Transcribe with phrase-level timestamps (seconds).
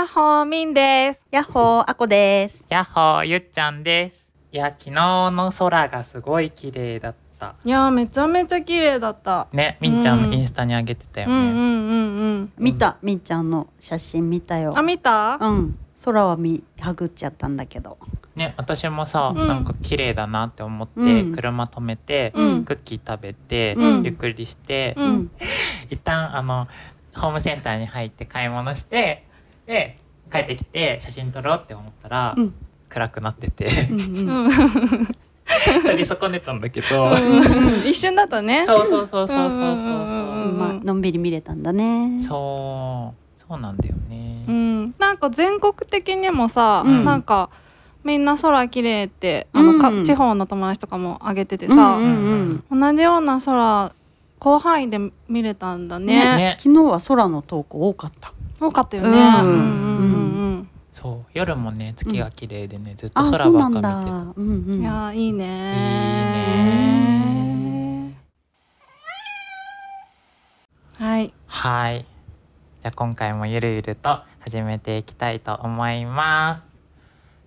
[0.00, 1.20] やっほーみんです。
[1.30, 2.64] やっほー、あこです。
[2.70, 9.48] やっほーゆっちゃんですいや昨日の空がすごい綺麗だったいやーめちゃめちゃ綺麗だった。
[9.52, 12.52] ねみんちゃんうんもインスタに上げてたよね、うんうんうんうん。
[12.56, 14.80] 見た、みっちゃんの写真見たよあ。
[14.80, 15.36] 見た？
[15.38, 15.78] うん。
[16.02, 17.98] 空は見、はぐっちゃったんだけど。
[18.34, 25.30] ね私もさ、うんなんか綺麗だなって思って、うん車止めて、うんクッキー食べて、うんゆっくりして、うんうん。
[25.90, 26.68] 一旦あの
[27.14, 29.28] ホームセンターに入って買い物して
[29.70, 29.96] で
[30.30, 32.54] 帰ってきて写真撮ろうって思ったら、うん。
[32.88, 33.66] 暗くなってて。
[33.88, 34.48] うんううん。
[35.08, 37.10] ん撮り損ねたんだけど、
[37.84, 38.64] 一瞬だったね。
[38.66, 42.20] そうそうそうそうそうそうそう、まあ、のんびり見れたんだね。
[42.20, 43.40] そう。
[43.48, 44.94] そうなんだよね、うん。
[44.98, 47.04] なんか全国的にもさ、うん。
[47.04, 47.50] なんか
[48.04, 50.04] みんな空綺麗ってあの、かうん。
[50.04, 52.80] 地方の友達とかもあげててうんさ、うんうん。
[52.80, 53.92] 同じような空
[54.40, 54.98] 広範囲で
[55.28, 56.36] 見れたんだね。
[56.36, 56.56] ね。
[56.58, 58.32] 昨日は空の投稿多かった。
[58.60, 59.08] 多かったよね。
[59.08, 59.14] うん。
[59.14, 60.68] うんうんうんうん。
[60.92, 63.88] そう夜もね月が綺麗でね、ずっとあ、空ばっか見てた。
[63.88, 63.92] い
[64.82, 65.44] やーいいね
[70.98, 71.32] いいはい。
[71.46, 72.04] はい。
[72.80, 76.78] じゃあ今回もゆるゆると始めていきたいと思います。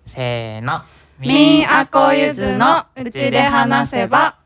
[0.06, 0.80] せーの。
[1.20, 4.36] みんあこゆずのうちで話せば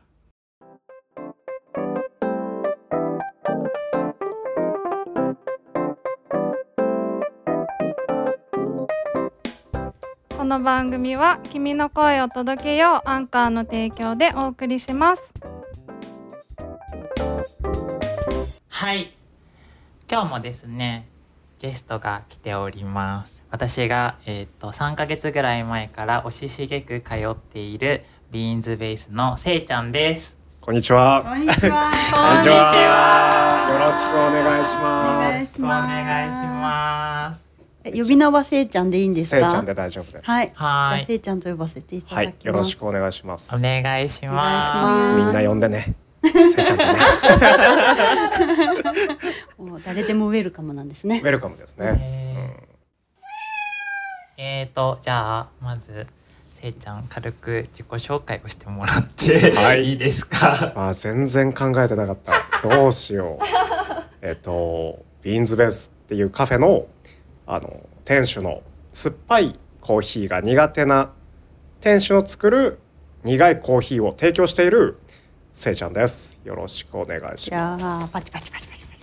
[10.49, 15.31] の番組は君の声を届けようアンカーの提供でお送りします。
[18.67, 19.13] はい。
[20.09, 21.07] 今日もですね
[21.59, 23.43] ゲストが来ております。
[23.51, 30.35] 私がえっ、と3ヶ月ぐらい前から押ししげく通っているビーンズベースのせいちゃんです。
[30.61, 31.23] こんにちは。
[31.23, 31.91] こんにちは。
[32.11, 33.67] こんにちは。
[33.69, 35.31] よろしくお願いしおます。
[35.31, 37.45] 願いしお願いします。
[37.45, 37.48] え
[37.85, 39.41] 呼び名はせいちゃんでいいんですか？
[39.41, 40.25] せいちゃんで大丈夫です。
[40.25, 40.47] はい。
[40.47, 42.47] じゃはいあせいちゃんと呼ばせていたはい、だきます。
[42.47, 43.55] よろしくお願いします。
[43.55, 45.17] お願いしお願いしますます。
[45.17, 45.95] みんな呼んでね。
[46.21, 46.93] せいちゃんとね。
[49.57, 51.27] もう誰でもウェルカムなんですねウ。
[51.27, 51.93] ェルカムですね。
[51.93, 52.55] ね
[54.37, 56.07] えーとじゃあまず
[56.43, 60.73] せいちゃん軽く自己紹介をしてもらって、はいいいですか？
[60.75, 62.33] あー、全然考えてなかった。
[62.67, 63.45] どうしよう。
[64.21, 66.85] えっと、ビーンズベースっていうカフェの。
[67.51, 68.61] あの、店主の
[68.93, 71.13] 酸っぱいコーヒーが苦手な。
[71.81, 72.77] 店主の作る
[73.23, 74.99] 苦いコーヒーを提供している。
[75.51, 76.39] せいちゃんです。
[76.45, 78.13] よろしくお願いします。
[78.13, 78.93] パチパチパチパチパ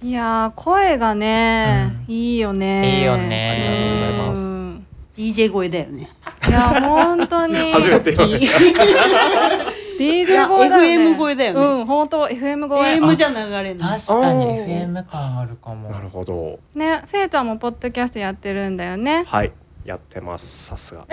[0.00, 0.08] チ。
[0.08, 4.80] いや声がね、いいよねいいよねありがとうございます
[5.16, 6.10] DJ 声だよね。
[6.48, 9.87] いや本当に初めて言われた。
[9.98, 11.12] DJ 声だよね。
[11.12, 11.60] FM 声だよね。
[11.60, 12.94] うん本当 FM 声。
[12.98, 13.98] AM じゃ流れない。
[14.00, 15.90] 確かに FM 感あるかも。
[15.90, 16.58] なるほど。
[16.74, 19.24] ねせいちゃんもポッドキャストやってるんだよね。
[19.26, 19.52] はい、
[19.84, 20.66] やってます。
[20.66, 21.06] さすが。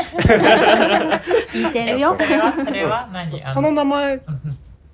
[1.52, 2.16] 聞いてるよ。
[2.20, 2.30] そ。
[2.30, 3.44] れはそれは何？
[3.44, 4.22] あその名前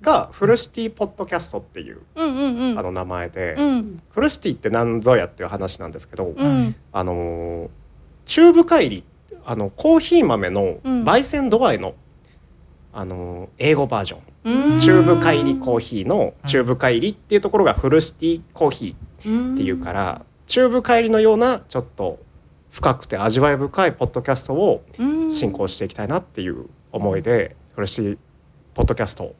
[0.00, 2.78] がフルシティポッドキャストっていううんうんうん。
[2.78, 4.02] あの名前で、うん。
[4.10, 6.74] フルシティって何ぞやっていう話なんですけど、うん。
[6.92, 7.68] あのー
[8.24, 9.04] 中深煎り
[9.44, 11.04] あのコーヒー豆のうん。
[11.04, 11.94] 焙煎度合いの、
[12.92, 14.72] あのー英語バージョン。
[14.72, 14.78] うん。
[14.78, 22.18] 中深煎りコーヒーの中深煎りっていうところがフルシティコーヒーっていうから、中深煎りのようなちょっと
[22.70, 25.30] 深くて味わい深いポッドキャストをうん。
[25.32, 28.18] 進行していきたいなっていう思いで、フルシティ
[28.74, 29.34] ポッドキャストを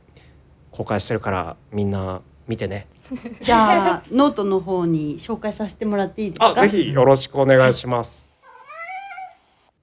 [0.70, 2.86] 公開してるからみんな見てね。
[3.42, 6.46] じゃあノートの方に紹介させてもらっていいですか？
[6.48, 8.38] あぜひよろしくお願いします。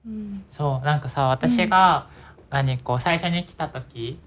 [0.04, 0.44] うん。
[0.50, 2.06] そうなんかさ私が
[2.50, 4.18] 何こう最初に来た時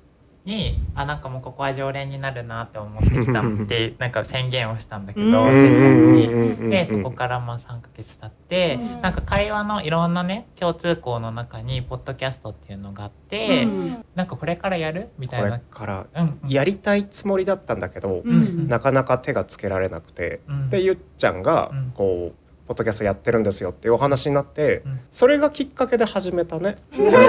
[0.45, 5.53] にあなんかもうここは常連になるなって思ってきたってなんか宣言をしたんだけど、うん。
[5.53, 6.13] せいちゃん。
[6.13, 6.27] に。
[6.67, 9.01] んでそこからまあ3ヶ月経って、うん。
[9.01, 14.05] なんか会話のいろんなね共通項の中にポッドキャストっていうのがあって、うん。
[14.15, 15.59] なんかこれからやるみたこれいな。
[15.59, 16.07] から
[16.47, 18.67] やりたいつもりだったんだけど、うん。
[18.67, 20.69] なかなか手がつけられなくて、うん。
[20.69, 21.91] でゆっちゃんがうん。
[21.95, 24.99] こうポッドキャストやってるんですよっていうお話になって、うん。
[25.11, 26.77] それがきっかけで始めたね。
[26.91, 27.19] そうな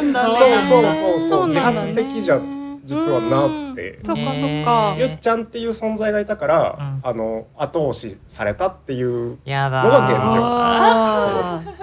[0.00, 0.34] んだね。
[0.34, 1.46] そうそうそうそう。
[1.46, 2.40] 自発的じゃ
[2.84, 3.96] 実はなくて。
[3.96, 4.04] うん。
[4.04, 7.00] そっかそっねかゆっちゃんっていう存在がいたから、うん。
[7.02, 11.81] あの後押しされたっていうのが現状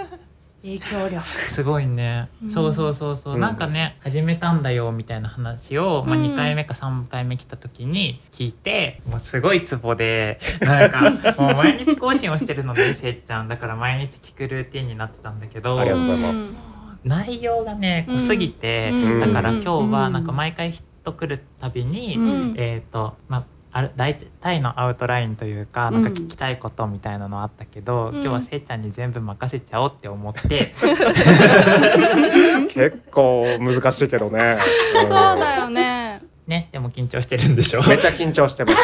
[0.61, 1.21] 影響力。
[1.38, 2.50] すごいね、うん。
[2.50, 3.39] そうそうそうそう、うん。
[3.39, 6.23] なんかね始めたんだよみたいな話を、まあ、うん。
[6.23, 11.01] 2回目か3回目来た時に聞いて、もうすごいツボでなんか
[11.41, 13.47] もう毎日更新をしてるのでせっちゃん。
[13.47, 16.79] だから毎日聞くルーティンになってたんだけどありがとうございます。
[17.03, 19.19] 内容がね濃すぎて、うん。
[19.21, 20.23] だから今日はうんなん。
[20.25, 22.53] か毎回人来るたびに、うん。
[22.57, 30.74] えっ、とまあある大体のアウトラインというかなんか聞きたいことみたいなのあったけど、うん今日はせいちゃんに全部任せちゃおうって思って、
[32.71, 34.56] 結構難しいけどね。
[34.56, 34.57] ん
[35.01, 37.83] そうだよねねでも緊張してるんでしょ？
[37.88, 38.77] めちゃ緊張してます。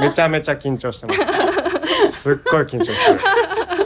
[0.00, 2.10] めめちゃめちゃ緊張してます。
[2.10, 3.20] すっごい緊張してる。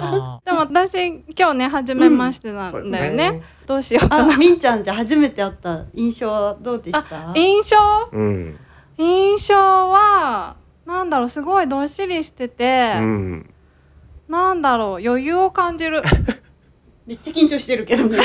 [0.01, 3.43] あでも私今日ね初めましてなんだよね,、ね。
[3.67, 7.33] どうしようかあなみんちゃんじゃ初めて会った印象はどうでした？
[7.35, 7.77] 印象？
[8.13, 8.57] うん。
[9.01, 13.55] 印象はなんだろうすごいどっしりしてて、うん。
[14.29, 16.03] なんだろう余裕を感じる
[17.07, 18.19] めっちゃ緊張してるけどね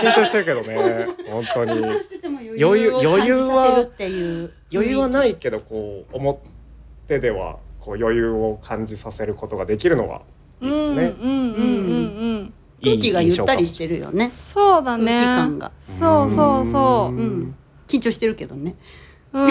[0.00, 1.08] 緊張してるけどね。
[1.28, 1.72] 本当に。
[1.72, 10.22] 緊張してても余余裕裕を感じ余裕はさせるっていう余裕はないけどこう表ではこう余裕を感じさせることができるのは
[10.60, 11.14] いいですね。
[11.20, 13.96] うんうんうんうんうん空気がゆったりしてる。
[13.96, 17.54] るよねそうだね空気感がそうそうそううん
[17.86, 18.76] 緊張してるけどね
[19.32, 19.48] うん。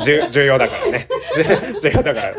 [0.00, 1.08] 重重要だからね。
[1.36, 2.32] 重 重要だから。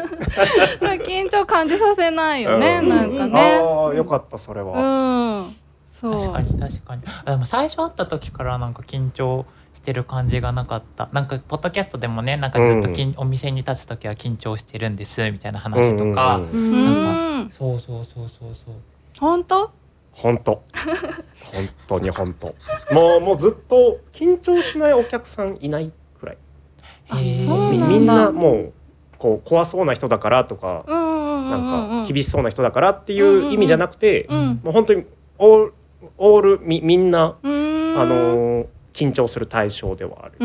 [0.98, 2.90] 緊張感じさせないよね、うん。
[2.90, 3.60] なんかね。
[3.62, 5.40] ああよかったそれうは。
[5.42, 5.56] ん。
[5.88, 6.18] そう。
[6.20, 7.04] 確かに確かに。
[7.26, 11.08] あでも最初会った時からなんか緊張してる感じがなかった。
[11.14, 18.74] なんかポッドキャストでもねなんかずっときん、お店に立つ時は緊張してるんですみたいな話とか、うんうんうんううんんそうそうそうそうそう。
[19.20, 19.72] 本当？
[20.14, 20.64] 本当。
[21.54, 22.56] 本当に本当。
[22.94, 26.38] もうもうずっと緊張しないお客さんいないくらい。
[27.10, 28.74] あみみんなもう
[29.18, 32.06] こう怖そうな人だからとか、うんうんうんなうんん。
[32.06, 34.62] か厳しそうな人だからっていう意味じゃなくて、うん。
[34.64, 35.06] もう本当に
[35.38, 35.74] オール
[36.18, 40.36] オールみみんな、あのー緊張する対象ではある。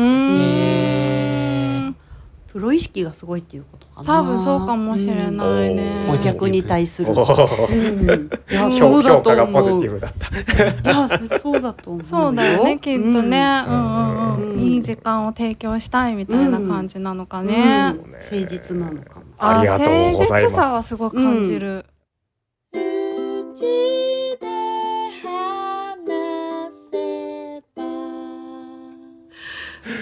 [2.51, 4.21] プロ意識がすごいっていうことかな。
[4.21, 6.03] 多分そうかもしれないね。
[6.07, 6.11] うん。
[6.15, 7.13] お客に対する。
[7.13, 10.27] いや評そうだ評価がと思うポジティブだった。
[10.35, 11.07] いや
[11.39, 13.73] そうだと思うそうだよねきっとね、うん。
[13.73, 14.59] うんうんうん。
[14.59, 18.11] いい時間を提供したいみたいな感じなのかね、うん。
[18.11, 18.17] ね。
[18.17, 19.25] 誠実なのかも。
[19.37, 21.85] ありがとうございます誠実さはすごく感じる、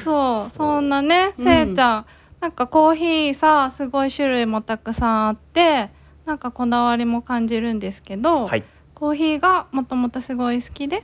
[0.03, 2.05] そうそんなねうんせいちゃん、
[2.39, 5.89] なんかコーヒーさすごい種類もたくさんあって
[6.25, 8.63] なんかこだわりも感じるんですけど、はい。
[8.93, 11.03] コーヒーがもともとすごい好きで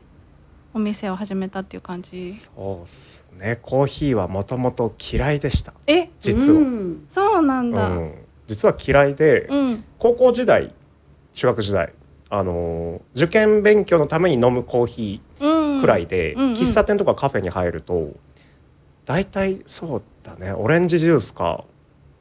[0.74, 2.32] お店を始めたっていう感じ。
[2.32, 3.60] そうっすね。
[3.62, 5.74] コーヒーはもともと嫌いでした。
[5.88, 6.10] え？
[6.20, 7.06] 実は、うん。
[7.10, 8.14] そうなんだ、うん。
[8.48, 9.84] 実は嫌いで、うん。
[10.00, 10.74] 高校時代
[11.34, 11.94] 中学時代
[12.30, 15.48] あのー受験勉強のために飲むコーヒうん。
[15.78, 16.54] ーくらいで、うんうん。
[16.54, 18.12] 喫茶店とかカフェに入ると
[19.06, 20.52] 大体そうだね。
[20.54, 21.64] オレンジジュースか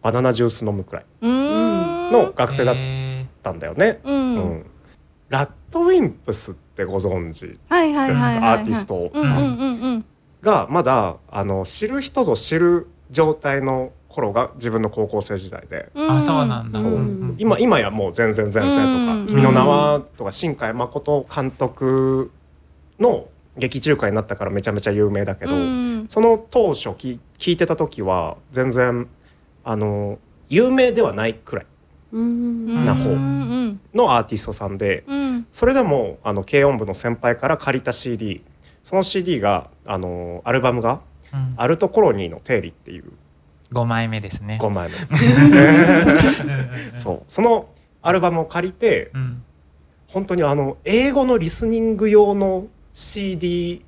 [0.03, 4.01] バナナジュース飲むくらいの学生だっへたんだよね。
[4.05, 4.37] ううん。
[4.39, 4.67] ん、
[5.29, 7.77] ラッドウィンプスってご存知ですか？
[7.77, 9.37] アーティストさん。
[9.39, 10.05] うんうんうんうん。
[10.41, 15.91] がまだあの知る人ぞ知る状態の頃が自分の高校生時代で。
[15.95, 16.11] うん。
[16.11, 16.81] あそうなんだ。
[17.39, 22.31] 今今やもう全然前世とかうん「君の名は」とか新海誠監督
[22.99, 26.07] の劇中歌になったからめちゃめちゃ有名だけど、うん。
[26.09, 29.09] その当初き聞いてた時は全然
[29.65, 30.19] あの
[30.49, 31.67] 有名ではないくらい
[32.13, 32.85] うん。
[32.85, 35.47] な方うんのアーティストさんでうん。
[35.53, 38.43] それでもあの軽音部の先輩から借りた CD
[38.83, 43.05] その CD があのアルバムがーうん「アルトコロニーの定理」っていう。
[43.73, 44.59] 5枚目ですね。
[44.61, 45.17] 5枚目です。
[47.03, 47.23] そう。
[47.27, 47.69] その
[48.03, 49.43] アルバムを借りてうん。
[50.09, 53.85] 本当にあの英語のリスニング用の CD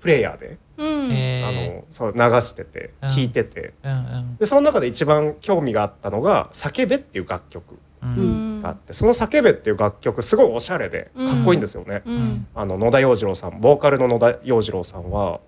[0.00, 1.10] プレイヤーで、うん。
[1.12, 3.08] へあのそう流しててうん。
[3.08, 4.36] 聴いてて、ーうん。
[4.36, 12.02] でその中で一番興味があったのが「叫べ」っていう楽曲があってその「叫べ」っていう楽曲すごいおしゃれでかっこいいんですよね。
[12.04, 12.46] うん。
[12.54, 15.40] あの野田洋次郎さんボーカルの野田洋次郎さんは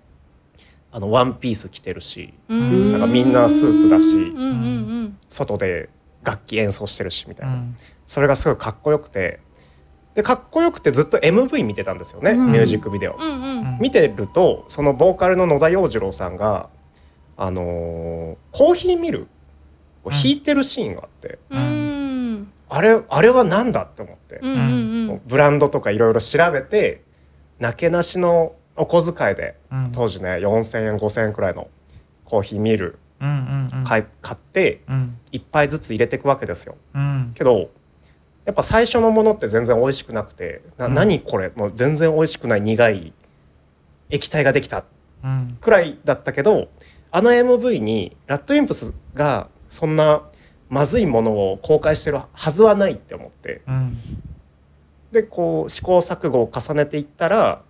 [0.91, 2.91] あのワンピース着てるしうん。
[2.93, 4.15] なんかみんなスーツだし
[5.27, 5.89] 外で
[6.23, 7.75] 楽器演奏してるしみたいな、うん。
[8.07, 9.41] それがすごいかっこよくて
[10.15, 12.51] でかっこよくてずっと MV 見てたんですよね、うん。
[12.53, 13.17] ミュージックビデオ。
[13.19, 13.59] うんうん。
[13.59, 13.77] うん。
[13.81, 16.69] 見てるとそのボーカルの野田洋次郎さんが、
[17.37, 19.27] あのーコーヒーミル
[20.05, 22.51] を弾いてるシーンがあって、うん。
[22.69, 27.03] あれあれは何だって思って、うんうんブランドとかいろいろ調べて
[27.59, 29.91] なけなしのお小遣いでうん。
[29.91, 31.67] 当時ね4,000円5,000円くらいの
[32.23, 33.29] コーヒーミルうん
[33.73, 33.83] うんうん。
[33.83, 35.17] 買ってうん。
[35.33, 36.77] 一杯ずつ入れていくわけですよ。
[36.93, 37.31] うん。
[37.35, 37.69] けど
[38.45, 40.93] やっぱ最初のものって全然美味しくなくて「なうん。
[40.93, 41.51] 何これ？
[41.55, 43.13] もう全然美味しくない苦い
[44.09, 44.83] 液体ができた」
[45.23, 45.57] うん。
[45.59, 46.69] くらいだったけど
[47.11, 50.21] あの MV にラッドインプスがそんな
[50.69, 53.61] まずいものを公開してるはずはないって思って。
[53.67, 53.97] うん。
[55.11, 57.61] でこう試行錯誤を重ねていったら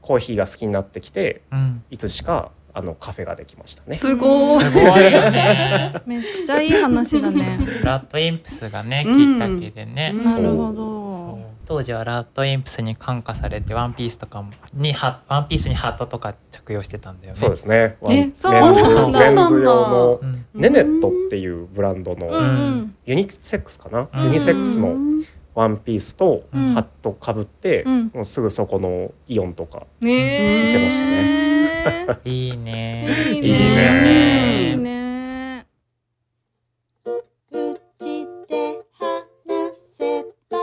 [0.00, 1.82] コーヒーが好きになってきてうん。
[1.90, 3.96] いつしかあのカフェができましたね。
[3.96, 5.94] すごいすごいよね。
[6.06, 7.58] めっちゃいい話だね。
[7.84, 10.12] ラッドインプスがね、うんきっかけでね。
[10.14, 11.52] うんなるほど。
[11.64, 17.36] 当時は RADWIMPSに感化されてワンピースとかもにはワンピースにハットとか着用してたんだよね。
[17.36, 17.96] そうですね。
[18.10, 25.24] えそうメンズなんだメンズ用のうんネネットっていうブランドのんユニセックスかな、うんユニセックスのうん
[25.54, 30.66] ワンピースとうんハットかぶって、うんもうすぐそこのイオンとかねえ。
[30.68, 31.51] 見てましたね。
[32.24, 33.06] いいね。
[33.32, 34.70] いいね。
[34.70, 34.76] いいね。
[34.76, 35.66] ね。
[37.52, 40.58] うちで話せば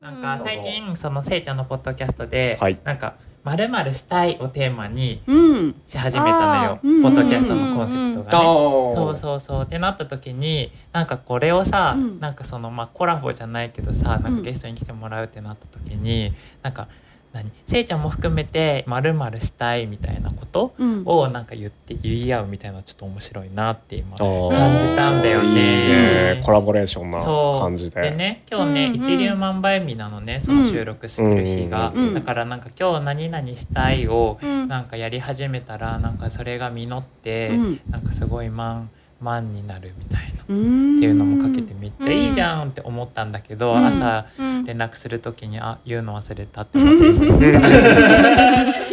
[0.00, 3.14] なんか最近そのせいちゃんのポッドキャストで、はいなんか
[3.44, 6.70] まるまるしたいをテーマにうんし始めたのよ。
[6.72, 8.30] あーポッドキャストのコンセプトがね。
[8.30, 16.88] そそうそうそうってなった時になんかこれをさ、うんなんかそのまあコラボじゃないけどさなんうんかゲストに来てもらうってなった時に、なんか
[17.34, 17.52] 何？
[17.66, 20.72] せいちゃんも含めてまるまるしたいみたいなこと？
[20.78, 21.02] うん。
[21.04, 25.48] をなんか言って言い合うみたいなのちょっと面白いなって今感感じたんだよね。
[25.48, 26.42] いいね。
[26.44, 28.00] コラボレーションなそう感じで。
[28.00, 28.94] でね今日ね、うん。
[28.94, 34.68] うん一粒万倍日なのねその収録してる日が、だからなんか今日何々したいをうん。
[34.68, 37.80] なんかやり始めたらなんかそれが実って、うん。
[37.90, 40.33] なんかすごい満満になるみたいな。
[40.48, 43.86] うんっていうのもかけてめっちゃいいじゃんって思ったんだけど、うん。
[43.86, 44.64] 朝うん。
[44.64, 46.94] 連絡する時にあ言うの忘れたって思っ
[47.38, 47.52] て。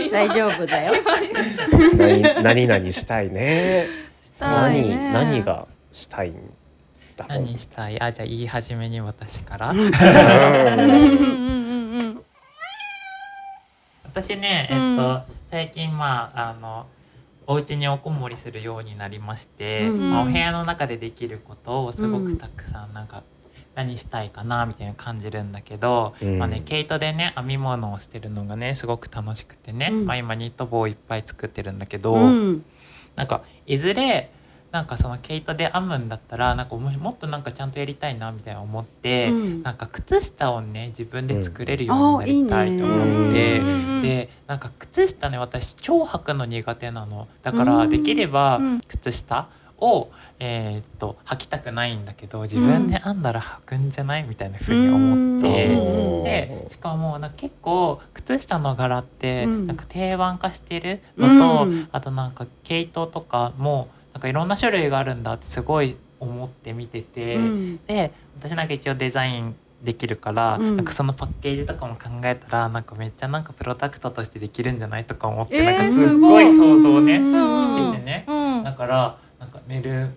[0.10, 0.94] 大丈夫だよ。
[1.98, 3.88] 何何々したいね。
[4.24, 5.12] したい何ね。
[5.14, 6.34] 何がしたいん
[7.16, 7.40] だろう。
[7.40, 8.02] 何したい？
[8.02, 9.74] あじゃあ言い始めに私から。
[14.14, 16.86] 私ねえっと、最近まああの
[17.52, 20.12] お家におこもりするようになりまして、うん。
[20.12, 23.24] まあ、お部屋の中でできることをすごくたくさんなんか
[23.76, 26.40] 何したいかなみたいな感じるんだけど、うん。
[26.40, 30.06] まあね、毛糸でね編み物をしてるのがねすごく楽しくてね、うん。
[30.06, 32.66] まあ、今ニット帽をいっぱい作ってるんだけど、うん。
[33.16, 34.32] なんかいずれ
[34.72, 39.64] なんかその毛糸で編むんだったらなんかももっとなんかちゃんとやりたいなみたいな思って、うん。
[39.64, 43.64] なんか靴下をね自分で作れるようになりたいと思って、う
[44.00, 47.28] んでなんか靴下ね私超履くの苦手なの。
[47.44, 47.66] だかうん。
[47.66, 48.82] らできればうん。
[48.88, 50.10] 靴下を、
[50.40, 55.74] えーっと履きたくないんだけど自分で編んだら履くんじゃないみたいな風に思って。
[55.74, 56.24] うん。
[56.24, 59.68] でしかもなんか結構靴下の柄ってうん。
[59.68, 61.90] なんか定番化してるのと、うん。
[61.92, 67.80] あとなんか毛糸とかもなんかいろんな種類があるんだってすごい思って見てて、うん。
[67.86, 70.78] で私なんか一応デザインできるから、うん。
[70.78, 80.10] なんかそのパッケージとかも考えたらなんかめっちゃなんかプロダクトとしてできるんじゃないとか思って、えーなんかすっごい想像をね、うんしててね、うんだからなんか寝る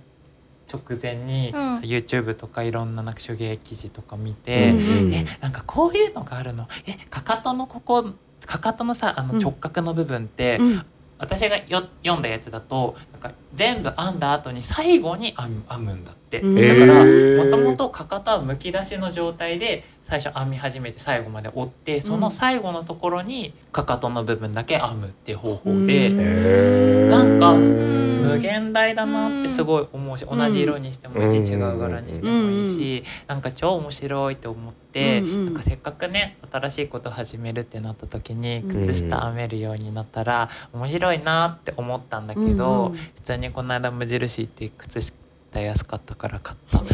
[0.70, 1.74] 直前に、うん。
[1.78, 5.14] YouTube とかいろんななんか手芸記事とか見て、うん。
[5.14, 6.68] えなんかこういうのがあるの？
[6.86, 8.04] えかかとのここ
[8.44, 9.38] かかとのさあのうん。
[9.38, 10.86] 直角の部分って、うん
[11.24, 16.54] 私がよ読んだやつだとなんか全部編んだ後に最後に編む編むんだって、うん。
[16.54, 27.10] だからもともとかかとはむき出しの状態で最初編み始めて最後まで折ってその最後のところにかかとの部分だけ編むっていう方法で、うん。
[27.10, 28.04] なんかうん。
[28.34, 35.44] 無限大だなってすごい思うし、うん同じ色にしてもいいし違う柄にしてもいいし、なんか超面白いって思って、うんうん。
[35.46, 38.68] なんかせっかくね新しいこと始めるってなった時にうん。
[38.68, 42.96] 靴下編めるようになったら面白いなって思ったんだけど、うんうん。
[42.96, 45.14] 普通にこの間無印行って靴下
[45.60, 46.82] 安かったから買った。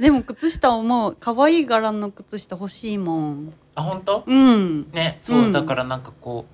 [0.00, 1.16] でも靴下をもう。
[1.18, 3.52] 可愛い柄の靴下欲しいもん。
[3.74, 4.24] あ本当？
[4.26, 4.90] うん。
[4.92, 6.46] ねそう、うんだからなんかこ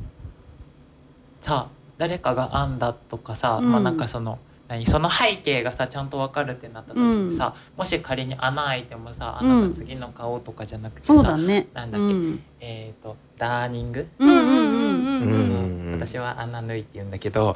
[1.42, 1.68] うさ
[1.98, 4.38] 誰かが編んだとかさ、うんまあなんかその何
[4.86, 11.68] その背景がさちゃんと分かるってなった時にさ、もし仮に穴開いてもさうん穴が次の顔とかじゃなくてさ、そうだね。
[11.72, 12.06] なんだっけ？
[12.06, 12.42] うん。
[12.60, 17.54] えっ、とダーニング、うんうんうんうんうんうん私は穴縫いって言うんだけど、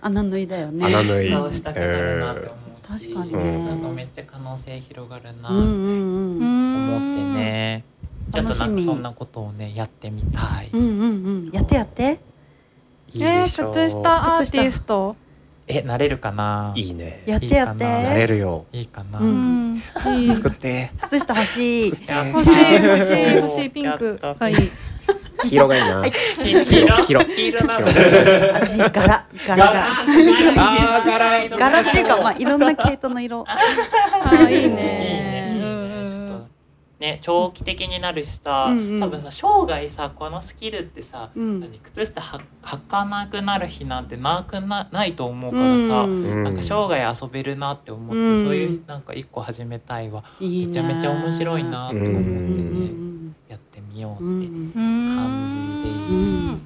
[0.00, 0.86] 穴縫いだよね。
[0.86, 3.66] 穴縫いそうしたくなるなって思うし、確かにね。
[3.66, 7.84] なんかめっちゃ可能性広がるなってうんうんうん思ってね、
[8.32, 10.70] ちょっとなんかそんなことをねやってみたい。
[10.72, 10.90] うんうん
[11.44, 11.50] うん。
[11.52, 12.20] やってやって。
[13.12, 13.70] いいえでしょう。
[13.72, 15.16] ー、靴下アーティスト？
[15.70, 16.72] えなれるかな？
[16.76, 17.22] いいね。
[17.26, 17.84] やってやって。
[17.84, 18.14] な？
[18.14, 18.66] れるよ。
[18.72, 19.72] いいかな、ううん。
[19.72, 19.76] ん。
[19.76, 19.78] い
[20.30, 20.34] い。
[20.34, 21.92] 作って靴下欲しい。
[22.32, 24.18] 欲しい欲しい欲しいピンク。
[24.38, 24.56] がいい。
[25.42, 26.04] 黄色がいいな。
[26.36, 26.64] 黄色。
[26.64, 27.24] 黄色。
[27.24, 27.86] 黄色なの。
[27.86, 28.02] 黄色
[28.52, 28.92] 私柄。
[28.92, 29.72] 柄が。
[30.56, 31.56] あー柄。
[31.56, 33.44] 柄っていうかまあいろんな系統の色。
[33.48, 35.09] あーいいね
[37.00, 39.00] ね長期的になるしさ、うんうん。
[39.00, 41.60] 多分さ生涯さこのスキルってさ、うん。
[41.60, 46.44] 何靴下は履かなくなる日なんてなくなないと思うからさ、うん。
[46.44, 48.40] なんか生涯遊べるなって思って、うん。
[48.40, 56.12] そういうなんか一個始めたいわ、いいねめちゃめちゃ面白いなって思ってうんね、うんやってみようって、感じでう
[56.52, 56.58] ん。
[56.58, 56.64] で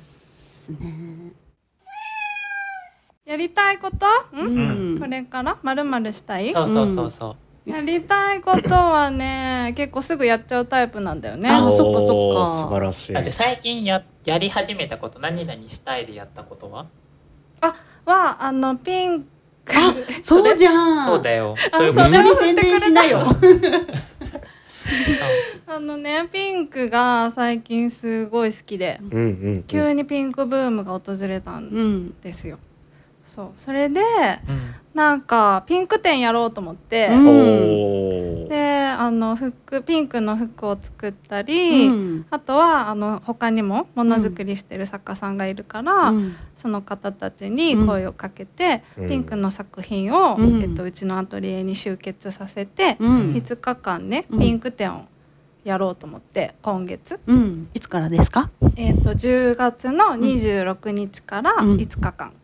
[0.51, 0.95] すね。
[3.25, 4.99] やりたいことん、うん。
[4.99, 7.37] これからまるまるしたいそうそうそうそう、
[7.67, 16.87] やりたいことはね結構すぐやっちゃうタイプなんだよねあそっかそっか素晴らしいあじゃあ最近ややり始めたこと何々したいでやったことは、
[18.05, 19.27] はあのピンク
[19.75, 21.07] あ、そうじゃん。
[21.07, 23.21] そうだよあそういう一緒に宣伝しなよ。
[25.67, 32.15] あのねピンクが最近すごい好きでうんうんうん急にピンクブームが訪れたんうん。
[32.21, 32.59] ですよ。
[33.35, 33.53] そう。
[33.57, 34.01] それで
[34.49, 34.75] うん。
[34.95, 38.49] なんかピンク店やろうと思って、うん。
[38.49, 42.27] であの服ピンクの服を作ったり、うん。
[42.31, 46.37] あとはあの他にもものづくりしてる作家さんがいるから、うん。
[46.55, 49.09] その方たちに声をかけて、うん。
[49.09, 50.63] ピンクの作品を、うん。
[50.63, 53.33] えっと、うちのアトリエに集結させて、うん。
[53.33, 54.39] 5日間ねうん。
[54.39, 55.07] ピンク展を
[55.65, 57.69] やろうと思って今月、うん。
[57.75, 58.51] いつからですか？
[58.77, 61.77] えっと10月の26日からうん。
[61.79, 62.29] 5日間。
[62.29, 62.35] うん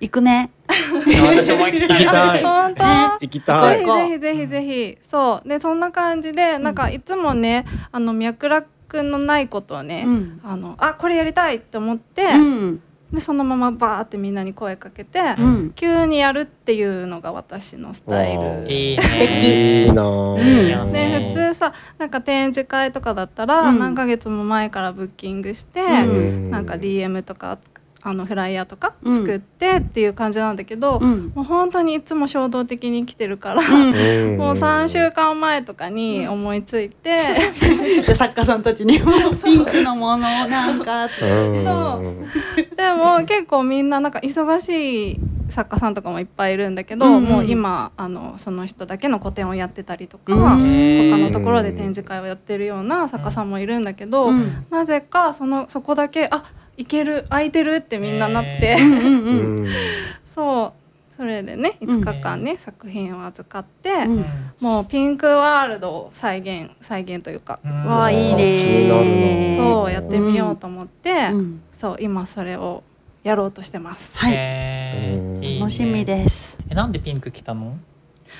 [0.00, 0.50] 行くね。
[0.68, 2.42] 私も行きたい。
[2.42, 3.84] 本当、行きたい。
[3.84, 4.48] ぜひぜひぜひ。
[4.48, 5.48] ぜひそう。
[5.48, 10.40] でそんな感じでなんかいつもねあの脈絡のないことをね、うん。
[10.44, 12.82] あのあこれやりたいって思って、うん。
[13.12, 15.72] でそのままバーってみんなに声かけて、うん。
[15.74, 18.70] 急にやるっていうのが私のスタイル。
[18.70, 19.02] いいね。
[19.02, 19.84] 素敵。
[19.84, 20.80] いいなぁ。
[20.82, 20.92] うん。
[20.92, 23.78] でね普通さなんか展示会とかだったらうん。
[23.78, 26.50] 何ヶ月も前からブッキングして、うん。
[26.50, 27.58] なんか DM とか
[28.04, 29.16] あのフライヤーとかうん。
[29.18, 31.32] 作ってっていう感じなんだけど、うん。
[31.34, 34.36] もう本当にいつも衝動的に来てるから、うん。
[34.38, 37.16] もう3週間前とかに思いついて、
[38.04, 39.12] で作家さんたちにも。
[39.44, 41.30] ピンクのものなんかって。
[41.30, 41.64] うん。
[41.64, 42.76] そう。
[42.76, 47.24] でも結構みんななんか忙しい作家さんとかもいっぱいいるんだけど、うんうん。
[47.24, 51.10] もう今あのその人だけの個展をやってたりとか、うん。
[51.10, 54.66] 他のところで展示会をやってるような作家さんもいるんだけど、うん。
[54.70, 56.42] なぜかそのそこだけあ
[56.76, 59.64] いける空いてるってみんななって、うんうんううん。
[59.66, 59.68] ん
[60.26, 60.72] そう
[61.16, 64.24] それでね5日間ね、作品を預かって、うん
[64.60, 68.88] もうピンクワールドを再現再現というか、うんわあいいね。
[68.88, 71.62] なそうやってみようと思って、うん。
[71.72, 72.82] そう今それを
[73.24, 74.10] やろうとしてます。
[74.14, 74.32] はい。
[74.32, 76.58] うんへー楽しみです。
[76.70, 77.74] えなんでピンク着たの？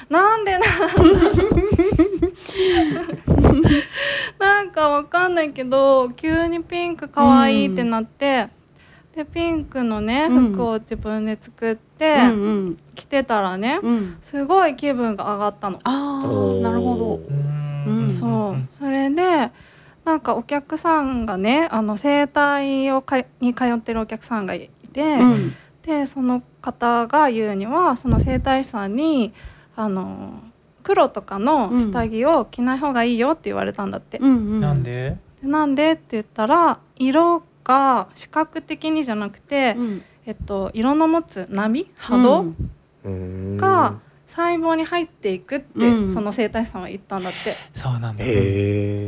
[0.09, 0.67] なんでな
[4.39, 8.49] なんかわかんないけど急にピンクかわいいってなって、
[9.15, 10.53] でピンクのねうん。
[10.53, 12.79] 服を自分で作って、うんうん。
[12.95, 14.17] 着てたらねうん。
[14.23, 15.79] すごい気分が上がったの。
[15.85, 16.21] あ
[16.63, 17.17] なるほど。
[17.17, 18.05] うん。
[18.05, 18.57] うんそう。
[18.71, 19.51] それで
[20.05, 25.55] なんかお客さんがねあの整体をかに通ってるお客さんがいて、うん。
[25.83, 29.33] でその方が言うにはその整体師さんに
[29.77, 30.41] あの
[30.83, 34.19] 黒とかの下着を着ない方がいいよって言われたんだって。
[34.19, 34.61] うんうん。
[34.61, 35.17] なんで？
[35.41, 40.03] でなんでって言ったら色が視覚的にじゃなくて、うん。
[40.27, 42.47] えっと、色の持つ波波動
[43.05, 43.57] うん。
[43.57, 46.13] が細胞に入っていくって、うん。
[46.13, 47.57] その整体師さんは言ったんだって。
[47.75, 48.25] そうなんだ。
[48.25, 48.29] へ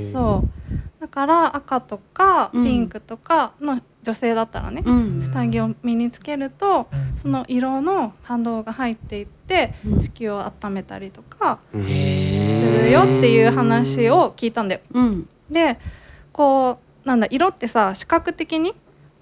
[0.08, 1.00] えそう。
[1.00, 2.64] だから赤とかうん。
[2.64, 5.20] ピンクとかの女性だったらね、うん。
[5.22, 10.00] 下着を身につけるとうんその色の反動が入っていってうん。
[10.00, 11.84] 子宮を温めたりとかうん。
[11.84, 14.80] するよっていう話を聞いたんだよ。
[14.92, 15.28] うん。
[15.50, 15.78] で
[16.32, 18.74] こうなんだ色ってさ視覚的に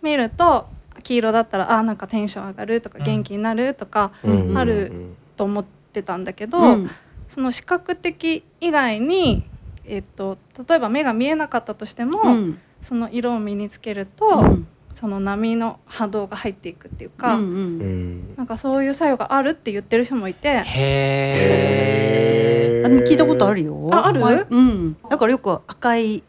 [0.02, 0.66] 見ると
[1.02, 3.04] 黄色だったらあーなんかテンション上がるとかうん。
[3.04, 4.58] 元気になるとかうん。
[4.58, 4.92] ある
[5.36, 6.90] と思ってたんだけど、うん。
[7.28, 9.44] その視覚的以外に、
[9.86, 12.58] えっと例えば目が見えなかったとしても、うん。
[12.82, 18.32] その色を身につけると、うんその波の波動が入っていくっていうか、うんううん。
[18.32, 23.88] んなんかそういう作用があるって言ってる人もいて、へあでも聞いたことあるよ。
[23.92, 24.20] あある？
[24.20, 24.46] 前。
[24.50, 24.96] うん。
[25.08, 26.22] だからよく赤い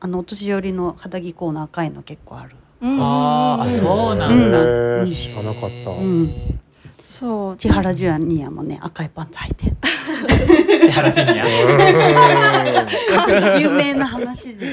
[0.00, 2.56] あのお年寄りの肌着コーナー赤いの結構ある。
[2.80, 3.72] うんあーあうん。
[3.72, 5.00] そうなんだ。
[5.00, 5.06] うん。
[5.06, 5.90] 知らなかった。
[5.90, 6.32] うん。
[7.04, 7.56] そう。
[7.56, 9.66] 千原ジュアニアもね赤いパンツ履いて。
[9.66, 9.76] る。
[10.36, 11.44] 千原ジュニア。
[13.58, 14.66] 有名な話で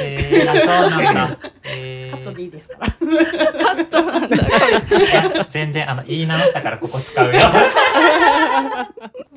[0.00, 1.36] へーあそうなんだ。
[1.36, 1.46] カ
[2.16, 2.78] ットでいいですか？
[2.80, 2.86] ら。
[4.98, 5.02] い
[5.34, 7.40] や全然あの言い直したからここ使うよ。
[7.40, 7.46] そ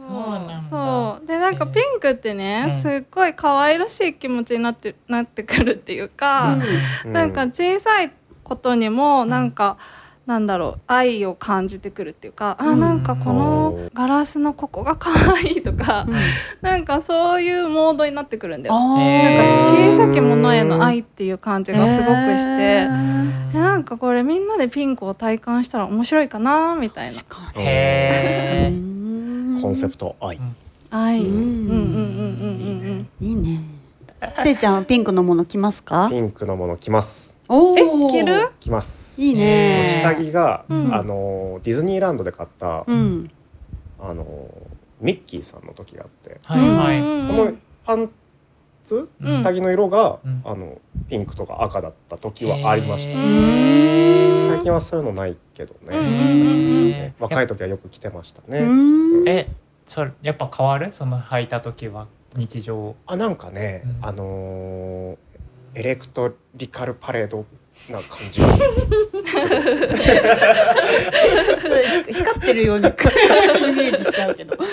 [0.08, 0.62] うなんだ。
[0.70, 1.26] そう。
[1.28, 2.82] でなんかピンクってね、うん。
[2.82, 6.58] すっごい可愛らしい気持ちになってなってくるっていうか、
[7.06, 8.12] なんか小さい
[8.44, 9.78] ことにもなんか、
[10.28, 12.80] なんだろう愛を感じてくるっていうか、あうん。
[12.82, 16.06] なんかこのガラスのここが可愛いとか、
[16.62, 18.76] なんかそういうモードになってくるんだよ。
[18.78, 22.90] なんか小さきものへの愛っていう感じがすごくして、え
[23.54, 27.14] えなんかこれみんなでピンクを体感したら面白いかなみたいな。
[29.62, 30.38] コンセプト愛。
[30.92, 33.26] 愛、ううんん、うんうんうんうんうん。
[33.26, 33.77] いいね。
[34.44, 36.08] せいちゃんはピンクのもの着ますか？
[36.10, 37.40] ピンクのもの着ます。
[37.48, 38.50] おえ着る？
[38.60, 39.22] 着ます。
[39.22, 39.84] いいね。
[39.86, 40.94] 下着が、うん。
[40.94, 43.30] あのディズニーランドで買った、うん。
[44.00, 44.26] あの
[45.00, 47.00] ミッキーさんの時があってはいはい。
[47.00, 47.22] うん。
[47.22, 47.54] その
[47.86, 48.10] パン
[48.84, 49.34] ツ、うん。
[49.34, 50.42] 下着の色が、うん。
[50.44, 53.14] あのピンクとか赤だった時はありました、
[54.50, 59.30] 最近はそういうのないけどね、若い時はよく着てましたね、うん。
[59.30, 59.48] え、
[59.86, 60.92] それやっぱ変わる？
[60.92, 62.96] その履いた時は日常。
[63.06, 64.06] あなんかね、うん。
[64.06, 65.18] あのー
[65.76, 67.46] エレクトリカルパレード
[67.92, 68.42] な感じ
[72.12, 74.56] 光ってるようにイメージしちゃうけど。
[74.58, 74.66] な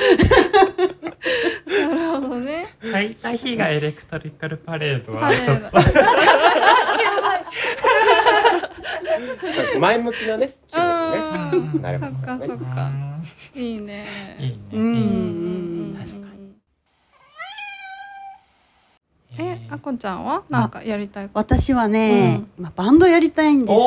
[1.95, 2.69] るほどね。
[2.81, 5.77] 履いた日がエレクトリカルパレードはちょっと。
[9.79, 11.83] 前向きなね気分にねうん。
[11.83, 12.47] なれますからね。
[12.47, 12.93] そっかそっか。
[13.55, 14.07] いいね
[14.39, 14.57] いいね。
[14.73, 16.55] うん確かに
[19.39, 20.43] えあこちゃんは？
[20.49, 21.55] なんかやりたいこと？
[21.57, 23.73] 私はね、今バンドやりたいんです。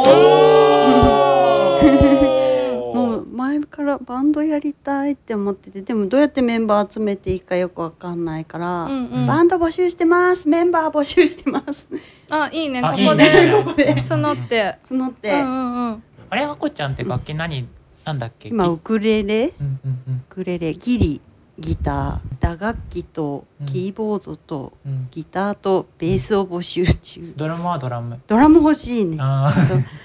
[2.94, 9.28] もう前からバンドやりたいって思っててでもどうやってメンバー集めていいかよくわかんないから、うんうん。
[9.28, 10.48] バンド募集してます。
[10.50, 11.88] メンバー募集してます。
[12.30, 13.24] あいいねあここで。
[13.26, 13.52] いいね。
[13.64, 13.94] ここで。
[13.96, 14.78] 募って。
[14.90, 16.04] 募って、うんうんうん。
[16.30, 17.68] あれあこちゃんって楽器何
[18.04, 18.50] なんだっけ？
[18.50, 19.54] 今ウクレレ？
[19.60, 20.16] うんうんうん。
[20.16, 21.22] ウクレレギリ
[21.60, 25.08] ギター打楽器とキーボードとうん。
[25.10, 27.34] ギターとベースを募集中。
[27.36, 28.20] ドラムはドラム。
[28.28, 29.18] ドラム欲しいね。
[29.20, 29.52] あ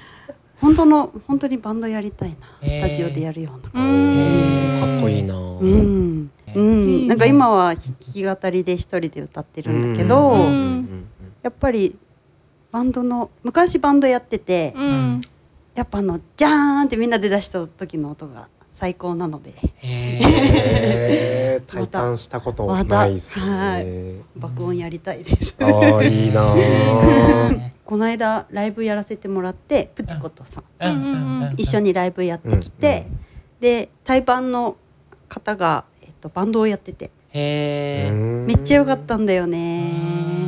[0.60, 2.36] 本当の本当にバンドやりたいな。
[2.62, 2.86] へー。
[2.86, 3.84] スタジオでやるような。
[3.84, 4.76] うー。
[4.76, 6.88] んかっこいいな、うん、うん。
[6.88, 7.08] いいね。
[7.08, 10.40] なんか今は弾き語りで一人で歌ってるんだけど、うん。
[10.40, 11.04] うん。
[11.42, 11.96] やっぱり
[12.70, 15.20] バンドの昔バンドやってて、うん。
[15.74, 18.48] やっぱあのジャーンってみんなで出した時の音が
[18.82, 20.18] 最高なのでーへ
[21.54, 24.14] へー 体感したことないっすまたはね。
[24.34, 25.54] 爆音やりたいです。
[25.60, 27.70] ああいいなー。
[27.86, 31.52] この間ライブやらせてもらってプチコとさんうんうんうんうん。
[31.58, 33.06] 一緒にライブやってきて、
[33.60, 34.76] で対バンの
[35.28, 37.12] 方が、えっと、バンドをやってて。
[37.32, 39.92] めっちゃ良かったんだよね。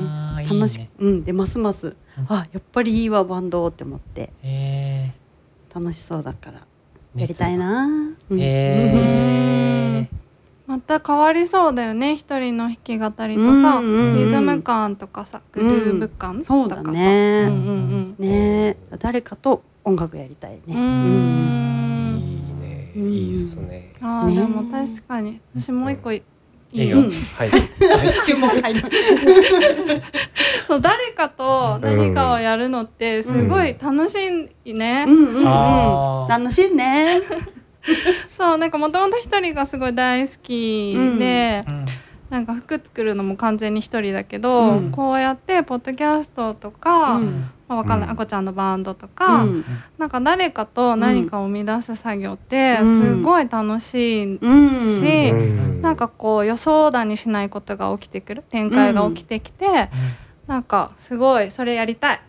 [0.09, 1.95] あーいいね楽しくうんでますます、うん
[2.29, 5.13] あやっぱりいいわバンドって思ってへ
[5.73, 6.74] 楽しそうだからえ。
[7.17, 7.87] やりたいな、
[8.31, 8.41] うん。
[8.41, 10.11] へえ。
[10.67, 12.17] また変わりそうだよね。
[12.17, 14.25] 一人の弾き語りとさ、うんうんうん。
[14.25, 17.47] リズム感とかさグルーヴ感とかさ、そうだね。
[17.49, 18.69] うんうんね。
[18.69, 20.61] え誰かと音楽やりたいね。
[20.69, 20.77] うん。
[20.77, 20.81] うー
[22.17, 22.19] ん。
[22.19, 22.93] いいね。
[22.97, 23.13] うん。
[23.13, 23.67] いいっすね。
[23.69, 25.41] ねあーでも確かに。
[25.55, 26.11] 私もう一個
[26.75, 26.87] い。
[26.87, 26.89] い。
[26.91, 27.01] よ、い。
[27.01, 27.03] い。
[27.03, 28.23] ようんはい。
[28.25, 28.97] 注目入ります
[30.67, 33.77] そう誰かと何かをやるのってすごい。
[33.81, 34.17] 楽し
[34.65, 34.75] い。
[34.75, 36.71] ね、うんうんうん楽しい。
[36.75, 37.21] ね
[38.31, 39.95] そうなんかもともと一人がすごい。
[39.95, 41.84] 大好きで、うん
[42.35, 44.91] なんか服作るのも完全に一人だけど、うん。
[44.91, 47.49] こうやってポッドキャストとか、うん。
[47.69, 48.15] まあ、わかんない、うん。
[48.15, 49.65] あこちゃんのバンドとか、うん。
[49.99, 53.03] なんか誰かと何かを生み出す作業ってうん。
[53.03, 54.81] すごい楽しいうん。
[54.81, 55.35] し、う
[55.79, 55.81] ん。
[55.81, 58.43] なんかこう予想だにしないことが起きてくる。
[58.51, 59.89] 展開が起きてきて、
[60.49, 62.21] なんかすごいそれやりたい。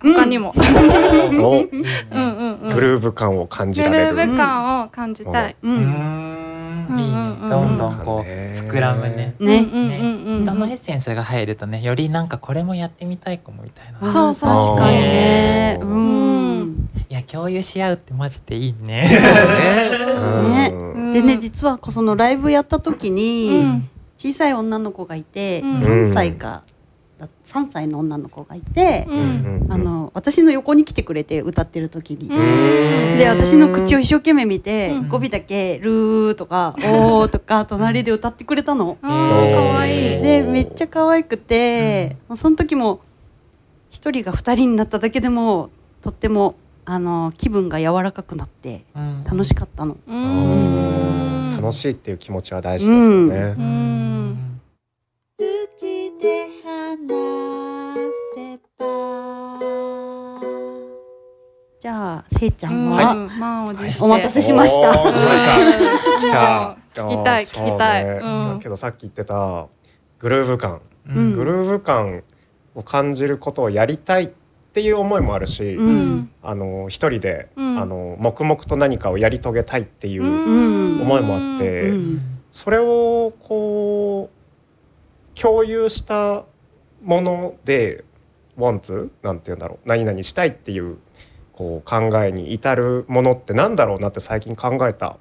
[0.00, 1.62] 他にも、お。
[1.62, 2.68] うん、うんうん。
[2.68, 4.16] グルーヴ感を感じグルられる。
[4.18, 5.56] ーヴ感を感じたい。
[5.60, 6.47] ううん
[6.94, 9.34] んいいねどんどんこう膨らむね。
[9.38, 9.64] ね。
[9.64, 14.12] 人のエッセンスが入るとねよりなんかこれもやってみたいかもみたいな。
[14.12, 15.78] そう確かにね。
[15.80, 16.88] うん。
[17.10, 19.02] いや共有し合うってマジでいいね。
[20.50, 20.70] ね。
[20.72, 21.12] うん。
[21.12, 23.88] でね実はそのライブやった時うにん。
[24.18, 26.14] 小さい女の子がいてうん
[27.18, 29.62] 3歳か3歳の女の子がいてうん。
[29.62, 32.28] うんあの私の横に来てくれて歌ってる時に。
[32.28, 33.18] うん。
[33.18, 35.08] で私の口を一生懸命見て、うん。
[35.08, 38.96] 語尾だけ「ルー」とか「おー」とか隣で歌ってくれたの。
[38.96, 40.22] かわいい。
[40.22, 43.00] でめっちゃ可愛くて、もうその時も
[43.90, 45.70] 一人が二人になっただけでも
[46.02, 46.54] とっても
[46.84, 48.84] あの気分が柔らかくなって
[49.24, 49.96] 楽しかったの。
[50.06, 51.28] うーん
[51.60, 53.54] 楽しいっていう気持ちは大事ですよね
[61.80, 63.38] じゃあせいちゃんは、うん。
[63.38, 64.04] 満を持して。
[64.04, 64.90] お待たせしました。
[64.90, 66.76] おー来ました。
[66.92, 67.02] 来た。
[67.02, 68.04] 聞きたいそう聞きたい。
[68.04, 68.18] ねうん。
[68.54, 69.68] だけどさっき言ってた
[70.18, 71.32] グルーヴ感、うん。
[71.34, 72.22] グルーヴ感
[72.74, 74.30] を感じることをやりたいっ
[74.72, 75.96] ていう思いもあるし、ううん。
[76.16, 77.78] んあの一人で、うん。
[77.78, 80.26] あの黙々と何かをやり遂げたいっていうう
[80.98, 81.00] ん。
[81.02, 82.20] 思いもあって、うん。
[82.50, 84.30] それをこ
[85.36, 86.42] う共有した
[87.04, 88.02] もので
[88.58, 89.78] 「want」なんて言うんだろう。
[89.88, 90.96] 何々したいっていう
[91.58, 95.16] こう考えに至るものってなんだろうなって最近考えた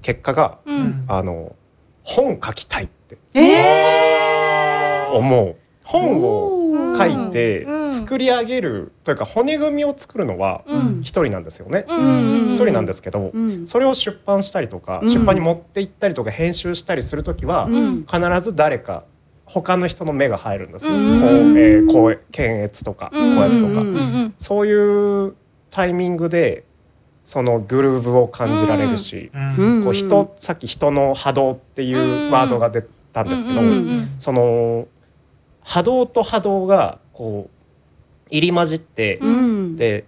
[0.00, 1.04] 結果が、うん。
[1.06, 1.54] あの
[2.02, 5.56] 本書きたいってえ思う。
[5.84, 7.94] 本を書いてうん。
[7.94, 11.00] 作り上げるというか骨組みを作るのはうん。
[11.02, 11.84] 一人なんですよね。
[11.86, 12.48] うん。
[12.48, 13.66] 一人なんですけどうん。
[13.66, 15.08] それを出版したりとかうん。
[15.08, 18.06] 出版に持って行ったりとか編集したりする時はうん。
[18.06, 19.04] 必ず誰か
[19.48, 20.94] 他の人の目が入るんですよ。
[20.94, 23.36] こううんえーこう検閲とかうん。
[23.36, 23.82] 高圧とか。
[24.38, 25.34] そういう
[25.70, 26.64] タイミングで
[27.24, 29.84] そのグルーブを感じられるし、うん。
[29.84, 32.82] こう人さっき人の波動っていうワードが出
[33.12, 33.60] たんですけど、
[34.18, 34.86] その
[35.62, 39.76] 波動と波動がこう入り混じって、うん。
[39.76, 40.04] で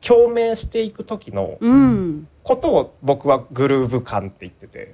[0.00, 4.92] 共鳴していく時のうんことを僕はグルーヴ感って言ってて、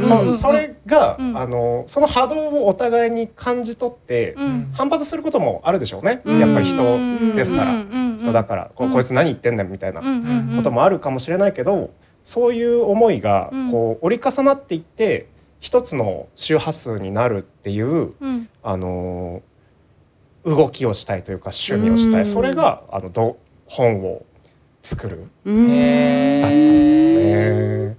[0.00, 4.70] そそれが、うんあのその波動をお互いに感じ取って、うん。
[4.72, 6.38] 反発することもあるでしょうね、うん。
[6.38, 6.82] やっぱり人
[7.34, 7.84] ですから、
[8.18, 8.92] 人だから、こうん。
[8.92, 10.00] こいつ何言ってんねんみたいな
[10.56, 11.90] こともあるかもしれないけど、
[12.22, 13.70] そういう思いがうん。
[13.72, 15.26] こう折り重なっていって
[15.58, 18.48] 一つの周波数になるっていう、うん。
[18.62, 19.54] あのー
[20.46, 22.26] 動きをしたいというか趣味をしたい、うん。
[22.26, 24.26] それがあのど本を
[24.84, 25.16] 作る。
[25.16, 25.64] だったんだよ
[27.88, 27.96] ね。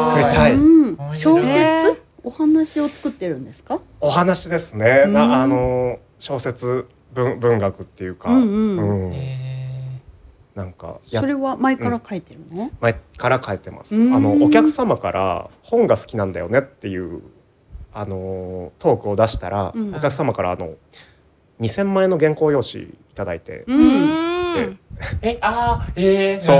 [0.00, 0.56] 作りたい。
[1.12, 2.02] 小説？
[2.24, 3.80] お話を作ってるんですか？
[4.00, 5.12] お話ですね、うん。
[5.12, 8.46] なあのー小説文文学っていうか、うんう
[8.80, 9.08] ん。
[9.08, 9.12] うん。
[9.12, 10.00] へ
[10.54, 12.70] なんかやそれは前から書いてるの？
[12.80, 14.00] 前から書いてます。
[14.00, 14.14] うん。
[14.14, 17.20] あのお客様から本が好きなんだよねっていう
[17.92, 19.90] あのトークを出したら、うん。
[19.94, 20.74] お客様からあの
[21.60, 24.31] 2000万円の原稿用紙いただいて、ううん
[25.22, 26.40] えあーえー。
[26.40, 26.54] そ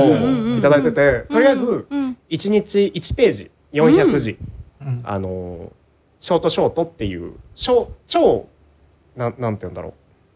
[0.54, 2.16] う、いただいててとりあえずうん。
[2.30, 3.50] 1日1ページ。
[3.72, 4.38] 400字、
[4.80, 5.00] うん。
[5.04, 5.72] あの
[6.18, 8.46] ショートショートっていう超超
[9.16, 9.92] なんなんて言うんだろう。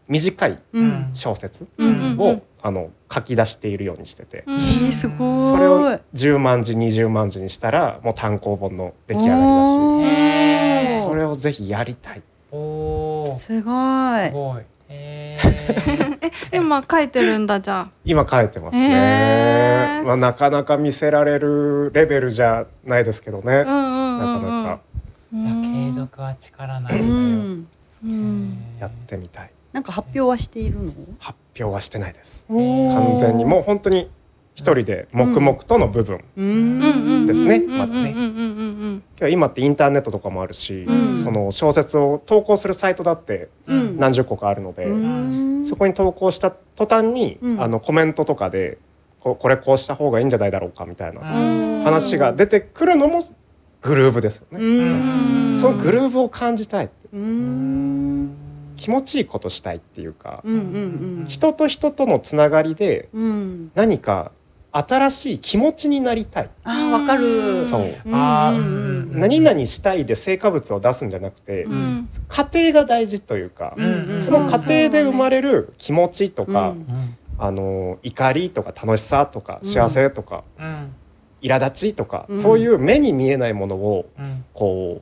[0.07, 1.09] 短いうん。
[1.13, 4.55] 小説を、あの書き出しているようにしてて、うん。
[4.55, 5.39] えーすごい。
[5.39, 9.41] それを10万字20万字にしたらもう単行本の出来上がり
[10.85, 11.01] だし。
[11.03, 12.21] それをぜひやりたい。
[12.51, 13.73] おすごい
[14.87, 18.89] ごいへー 今書いてるんだじゃ今書いてますね。
[18.89, 23.57] へーまあなかなか見せられるレベルじゃないですけどね。
[23.57, 23.61] あ。
[23.61, 24.63] うんうんうんうん。
[24.63, 24.79] なか
[25.33, 27.67] なか継続は力なりだよ、うん
[28.03, 28.57] うん。
[28.79, 29.51] やってみたい。
[29.73, 30.91] なんか発表はしているの？
[31.19, 32.47] 発表はしてないです。
[32.47, 34.09] 完全にもう本当に
[34.57, 36.17] 一人で黙々との部分。
[37.27, 37.57] ですね。
[37.57, 37.77] うん。
[37.77, 38.11] まだね。
[38.11, 41.17] 今日今ってインターネットとかもあるし、うん。
[41.17, 43.97] その小説を投稿するサイトだってうん。
[43.97, 45.63] 何十個かあるので、うん。
[45.63, 47.61] そこに投稿した途端に、うん。
[47.61, 48.79] あのコメントとかで
[49.19, 51.83] ここれこうした方がいいんじゃないだろうかみたいなうん。
[51.83, 53.19] 話が出てくるのも
[53.83, 54.65] グルーブですよね。
[54.65, 55.55] うん。
[55.55, 57.09] そのグルーブを感じたいって。
[57.13, 58.35] うん。
[58.75, 60.43] 気持ちいいことしたいっていうか、
[61.27, 63.09] 人と人とのつながりで
[63.75, 64.31] 何か
[64.77, 67.55] 新しい気持ちになりたい、あーわかる。
[67.55, 67.95] そう。
[68.11, 68.51] あ
[69.11, 72.09] 何々したいで成果物を出すんじゃなくて、うん。
[72.27, 76.77] 過程が大事というか、うんうんその過程で生まれる気持ちとか、うん。
[76.77, 80.93] うんあの怒りとか楽しさとか幸せとか、うん。
[81.41, 82.35] 苛立ちとか、うん。
[82.35, 84.43] そういう目に見えないものをうん。
[84.53, 85.01] こ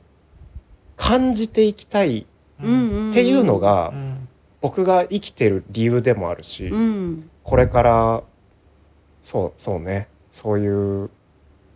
[0.96, 2.26] 感じていきたい
[2.62, 3.10] うん。
[3.10, 4.28] っていうのが、うん。
[4.60, 7.30] 僕が生きてる理由でもあるし、うん。
[7.42, 8.22] これから
[9.26, 10.06] そうそうね。
[10.30, 11.10] そういう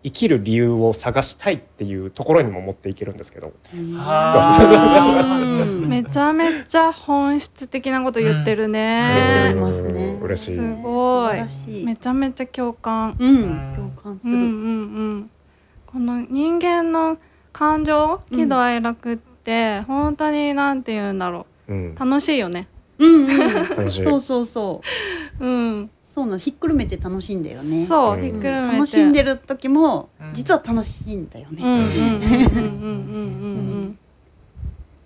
[0.05, 3.49] 生きる理由を探したいっていうところにも持っていけるんですけど。
[3.49, 5.83] はーそうそうそう。
[5.83, 5.89] うん。
[5.89, 9.43] めちゃめちゃ本質的なこと言ってるね。
[9.43, 10.21] 言ってますねうん。
[10.21, 10.55] 嬉しい。
[10.55, 11.85] すごい。
[11.85, 13.17] めちゃめちゃ共感。
[13.19, 13.75] うん。
[13.75, 14.33] 共感する。
[14.33, 14.51] うんうんう
[15.17, 15.31] ん。
[15.87, 17.19] この人間の
[17.53, 21.75] 感情喜怒哀楽って本当になんて言うんだろう。
[21.75, 21.95] ん。
[21.95, 22.69] う楽しいよね。
[23.01, 23.27] うんうん。
[23.71, 24.05] 楽しい。
[24.05, 24.83] そうそうそ
[25.41, 25.45] う。
[25.45, 25.49] う
[25.81, 25.91] ん。
[26.11, 27.85] そうなのひっくるめて楽しいんだよね。
[27.85, 28.23] そううん。
[28.23, 28.73] ひっくるめて。
[28.73, 30.35] 楽しんでる時もうん。
[30.35, 31.63] 実は楽しいんだよね、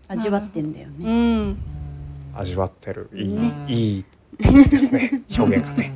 [0.08, 1.56] 味わってんだよね、ん。
[2.34, 3.10] 味わってる。
[3.14, 3.66] いい、ね。
[3.68, 4.04] いい
[4.40, 5.22] ですね。
[5.38, 5.94] 表現がね。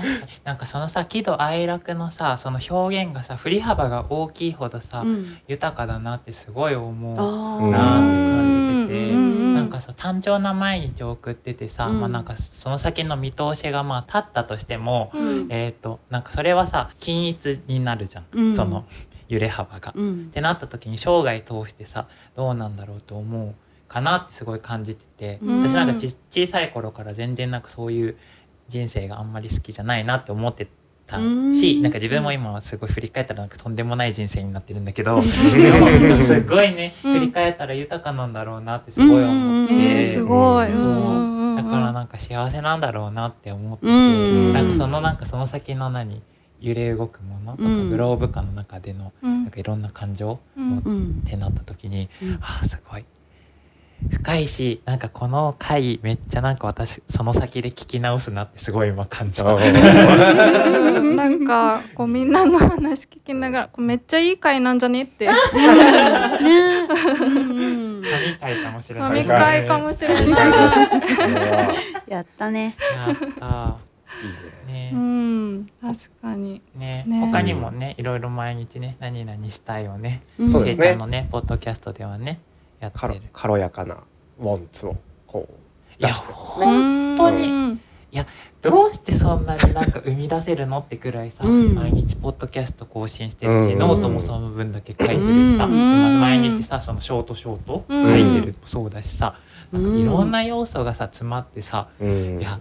[0.00, 5.36] 確かになんかそのさ喜怒哀楽のさその表現がさ振り幅が大きいほどさ、うん。
[5.48, 9.54] 豊かだなってすごい思うなって感じてて、うん。
[9.54, 12.00] なんかさ単調な毎日を送っててさ、うん。
[12.00, 15.46] まあなんかその先の見通しがまあ立ったとしても、うん。
[15.50, 18.54] えっ、となんかそれはさ均一になるじゃん、うん。
[18.54, 18.84] その
[19.28, 19.92] 揺れ幅が。
[19.94, 20.26] うん。
[20.28, 23.54] ってなった時に生涯通してさどうなんだろうと思う
[23.88, 25.62] かなってすごい感じてて、うん。
[25.62, 28.16] 私なんかち小さい頃から全然なんかそういう
[28.70, 30.68] 人生があんまり好きじゃないなって思って
[31.06, 31.82] たし、うん。
[31.82, 37.12] なんか自分も今はすごい振り返ったらなんかとんでもない人生になってるんだけど すごいねうん。
[37.14, 39.74] 振り返ったら豊かなんだろうなってすごい思って。
[39.74, 40.70] えー、すごい。
[40.70, 40.74] う。
[40.74, 46.22] んそうだからなんか幸せなんだろうなって思ってて、うんなんかそのなんかその先の何
[46.60, 49.42] 揺れ動くものとか、うんグローブ感の中でのうん。
[49.42, 50.40] なんかいろんな感情をっ
[51.26, 52.32] てなった時に、うん。
[52.40, 53.04] ああすごい
[54.08, 59.52] 深いしなんかこの回めっちゃなんか私その先で聞き直すなってすごい今感じた。
[59.54, 65.26] なんかこうみんなの話聞きながらこうめっちゃいい回なんじゃねって。
[65.28, 65.32] ね。
[66.90, 67.38] う
[68.00, 68.02] ん。
[68.02, 69.10] 神回かもしれない。
[69.10, 70.24] 神回かもしれない。
[72.08, 72.76] やったね。
[72.96, 73.76] やった。
[74.22, 74.90] いいね。
[74.90, 74.90] ね。
[74.94, 76.62] うん確かに。
[76.74, 77.04] ね。
[77.06, 77.20] ね。
[77.20, 80.82] 他にもねいろいろ毎日ね何々したいをねそうですね。
[80.82, 82.40] せいちゃんのねポッドキャストではね
[82.80, 83.22] やって軽る。
[83.32, 83.98] 軽やかな
[84.38, 86.72] ウォンツをこう出してますいやね。
[86.72, 87.78] 本当に。
[88.62, 91.74] どうしてそんなになんか生み出せるのってくらいさ、うん。
[91.74, 93.78] 毎日ポッドキャスト更新してるし、うん。
[93.78, 95.72] ノートもその分だけ書いてるしさ、うん。
[95.72, 95.76] で
[96.20, 98.04] 毎日さそのショートショートうん。
[98.06, 99.36] 書いてるもそうだしさ、
[99.72, 99.92] うんなん。
[99.92, 102.40] かいろんな要素がさ詰まってさ、うん。
[102.40, 102.60] いや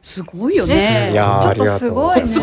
[0.00, 1.12] すごいよね。
[1.12, 1.90] ちょっとす。
[1.90, 2.22] ごいね。
[2.22, 2.40] コツ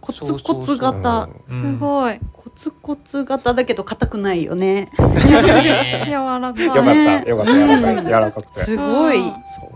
[0.00, 1.28] コツコツコツ型。
[1.48, 1.52] うん。
[1.52, 2.18] すごい。
[2.32, 4.90] コツコツ型だけど硬くないよね。
[4.98, 8.60] ね 柔らかいよかった、ねよかった柔らかい柔らかくて。
[8.60, 9.16] すごい。
[9.18, 9.70] うんそう。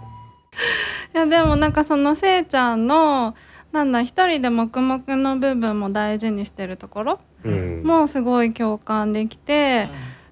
[1.14, 3.34] いやでもなんかそのせいちゃんの
[3.72, 7.82] なんだ一人で黙々の部分も大事にしてるところうん。
[7.84, 9.88] もすごい共感できて、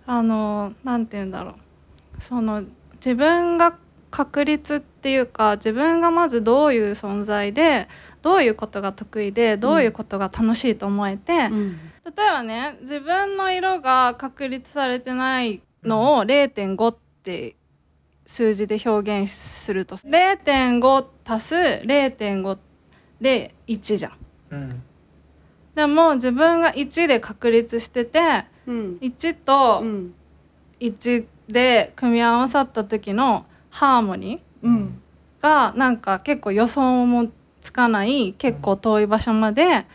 [0.06, 2.62] あのなんて言うんだろうその
[2.94, 3.74] 自分が
[4.10, 7.88] 確立っていうか自分がまずどういう存在で
[8.22, 11.78] どういうことが得意でどういうことが楽しいと思えて、うん。
[12.04, 17.56] 例えばね自分の色が確立されてないのを0.5って
[18.26, 22.58] 数字で表現すると0.5足す0.5
[23.20, 24.12] で1じゃん。
[24.50, 24.82] うん。
[25.74, 28.98] でも自分が1で確立しててうん。
[29.00, 30.14] 1とうん。
[30.80, 35.02] 1で組み合わさった時のハーモニーうん。
[35.42, 39.86] がなんか結構予想もつかない結構遠い場所まで連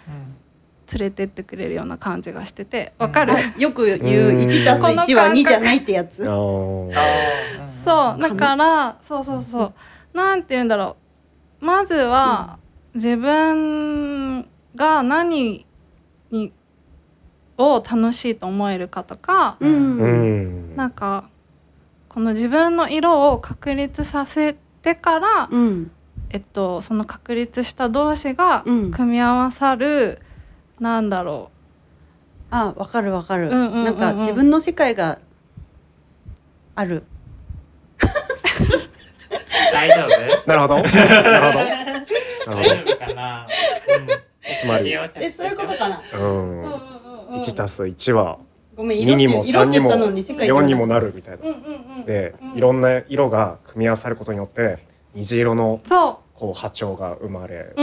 [0.99, 9.73] れてってくれるような感じがしててわかる、よく言う1たす1は2じゃないってやつそうだからそうそうそう。
[10.13, 10.97] なんて言うんだろ
[11.61, 11.65] う。
[11.65, 12.59] まずは
[12.93, 14.41] 自分
[14.75, 15.65] が何
[16.29, 16.53] に
[17.57, 19.97] を楽しいと思えるかとか、うん。
[19.97, 20.75] うん。
[20.75, 21.29] なんか
[22.11, 25.91] この自分の色を確立させてから、うん。
[26.29, 28.91] えっと、その確立した同士がうん。
[28.91, 30.19] 組み合わさる、
[30.77, 31.51] なんだろ
[32.49, 33.85] あわかるわかる、うんうんうんうん。
[33.85, 35.19] なんか自分の世界が
[36.75, 37.03] ある。
[39.71, 40.09] 大丈夫？
[40.47, 40.75] なるほど。
[40.75, 41.31] なるほど。
[41.31, 41.53] なる
[42.45, 44.07] ほ大丈夫かな、うん、
[44.61, 44.89] つまり。
[44.89, 46.01] 一応着地しよかな？
[46.11, 46.19] ど。
[46.19, 47.39] うん。
[47.39, 48.37] 一足す一は
[48.81, 51.43] ごめん二にも三にも色って言ったのにもなるみたいな。
[51.43, 51.47] う。。
[51.47, 51.97] うんうん。
[51.99, 54.79] うん、で、いろんな色が組み合わさることによって
[55.13, 57.75] 虹色のそこう波長が生まれる。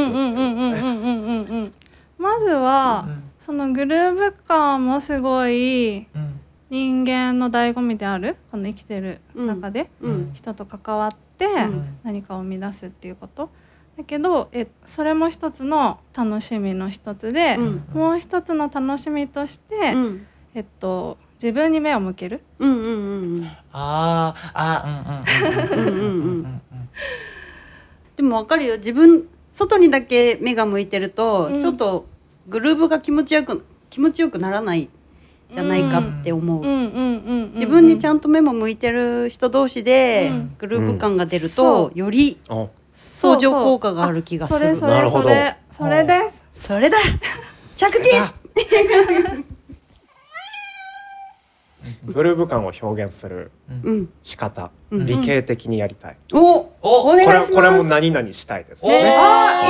[2.18, 6.40] まずは、うんそのグルーヴ感もすごいうん。
[6.70, 8.36] 人間の醍醐味である？
[8.50, 10.30] この生きてる中で、うん。
[10.34, 11.98] 人と関わってん。
[12.02, 13.48] 何かを生み出すっていうこと。
[13.96, 17.84] だけどえそれも一つの楽しみの一つで、うん。
[17.94, 20.26] もう一つの楽しみとして、うん
[20.58, 22.40] えっと、自分に目を向ける？
[22.58, 26.60] うんうんうんあーあーうんうんうんうんうんうん
[28.16, 28.78] でもわかるよ。
[28.78, 31.60] 自分外にだけ目が向いてると、うん。
[31.60, 32.06] ちょっと
[32.48, 34.88] グルーヴが気持ちよく気持ちよくならない
[35.52, 40.54] じゃないかって思う、うんうんうんうん、自分にちゃんんと目も向いてる人同士でうん。
[40.58, 41.50] グルーヴ感が出るうん。
[41.52, 44.58] と、よりあ、相乗効果がある気がする。
[44.58, 44.92] それそれ。
[44.92, 45.22] なるほど。
[45.22, 46.66] それそれです。
[46.66, 46.98] それだ。
[47.78, 48.10] 着地
[52.04, 53.50] グルーヴ感を表現する
[53.84, 54.08] うん。
[54.22, 55.06] 仕方、うん。
[55.06, 56.16] 理系的にやりたい。
[56.32, 57.52] おおお願いします。
[57.52, 58.86] これこれも何々したいです。
[58.86, 59.16] よねね。
[59.18, 59.62] あ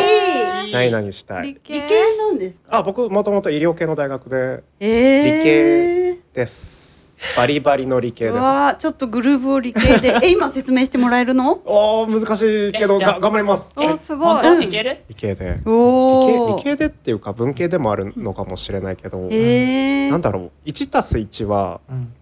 [0.65, 0.73] いい。
[0.73, 1.55] 何々したい。
[1.55, 1.81] 理系？
[2.19, 2.77] なんですか？
[2.79, 6.98] あ、僕もともと医療系の大学でえー、理系です。
[7.37, 8.35] バリバリの理系です。
[8.35, 10.17] うわーちょっとグルーヴを理系で。
[10.23, 11.61] え今説明してもらえるの？
[11.65, 13.13] おー難しいけどえじゃあ。
[13.15, 13.75] が頑張ります。
[13.77, 14.43] おすごい。
[14.43, 15.61] 本当いける理系で。
[15.65, 20.69] お理系お理系でっていうか文系でもあるのかもしれないけど、えー、なんだろう。
[20.69, 22.13] 1たす1はうん。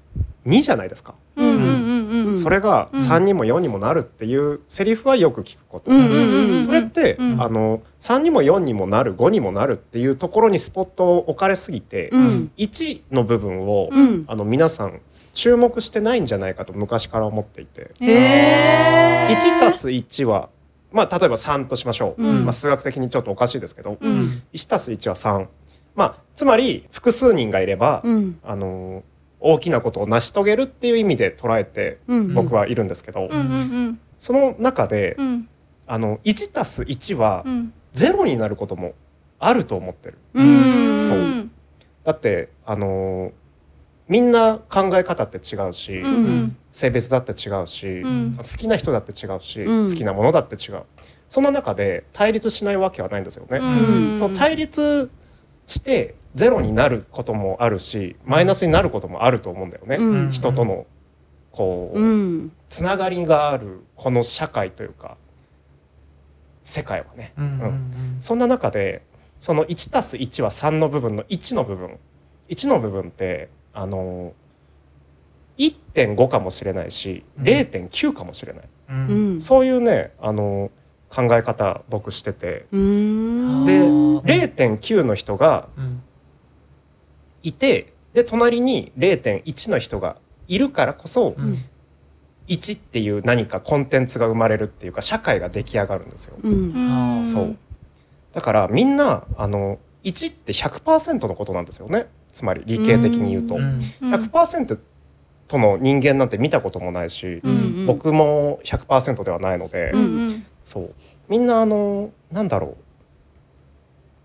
[0.46, 1.56] 2じゃないですか、うんうん
[2.38, 3.00] それがうん。
[3.00, 5.90] 3にも4にもなるっていうセリフはよく聞くこと、
[6.62, 12.52] それって、うんあの3にも4にもなる5にもなるっていうところにスポットを置かれすぎて、うん。
[12.56, 14.24] 1の部分を、うん。
[14.26, 15.00] あの皆さん
[15.32, 19.34] 注目してないんじゃないかと昔から思っていて、へー。
[19.34, 20.48] 1たす1は
[20.92, 22.44] まあ例えば3としましょう、うん。
[22.44, 24.42] まあ、数学的にちょっとおかしいですけど、うん。
[24.52, 25.46] 1たす1は3
[25.94, 28.38] まあつまり複数人がいれば、うん。
[28.44, 29.02] あの
[29.40, 32.34] 大きなことを成し遂げるっていう意味で捉えてうん。
[32.34, 33.28] 僕はいるんですけど、
[34.18, 35.26] その中で、うん。
[35.26, 35.48] うん
[35.86, 37.72] あの1たす1はうん。
[37.92, 38.94] ゼロになることも
[39.38, 40.18] あると思ってる。
[40.34, 41.00] うん。
[41.00, 41.48] そう。
[42.04, 43.32] だってあの
[44.08, 46.56] みんな考え方って違うし、うんうん。
[46.70, 48.34] 性別だって違うし、ん。
[48.36, 49.84] 好きな人だって違うし、うん。
[49.84, 50.82] 好きなものだって違う。
[51.28, 53.58] その中で対立しないわけはないんですよね。
[53.58, 54.16] うん。
[54.16, 55.10] その対立
[55.66, 60.30] してゼロになることもあるしマイナスになることもあると思うんだよね、うん。
[60.30, 60.86] 人との
[61.50, 62.52] こう、うん。
[62.68, 65.16] つながりがあるこの社会というか
[66.62, 68.16] 世界はね、うんうんうん。
[68.18, 69.02] そんな中で
[69.38, 71.98] その 1+1 は3の部分の1の部分。
[72.48, 74.32] 1の部分ってあの
[75.58, 77.44] 1.5かもしれないしうん。
[77.44, 80.70] 0.9かもしれない、そういうねあの
[81.08, 82.66] 考え方僕してて。
[82.72, 83.64] うん。
[83.64, 84.20] であー。
[84.22, 86.02] 0.9の人がうん。
[87.42, 90.16] いてで隣に0.1の人が
[90.48, 91.54] いるからこそうん。
[92.48, 96.36] 1っていう何かコンテンツが生まれるっていうか社会が出来上がるんですよ。
[96.42, 97.16] うん。
[97.16, 97.56] うんそう。
[98.32, 102.06] だからみんなあの1って100%のことなんですよね。
[102.28, 103.56] つまり理系的に言うと。
[103.56, 103.78] うん。
[104.02, 104.14] うん。
[104.14, 104.78] 100%
[105.54, 110.94] の人間なんて見たこともないし、うん僕も100%ではないので、うんうんそう。
[111.28, 112.76] みんなあのなんだろ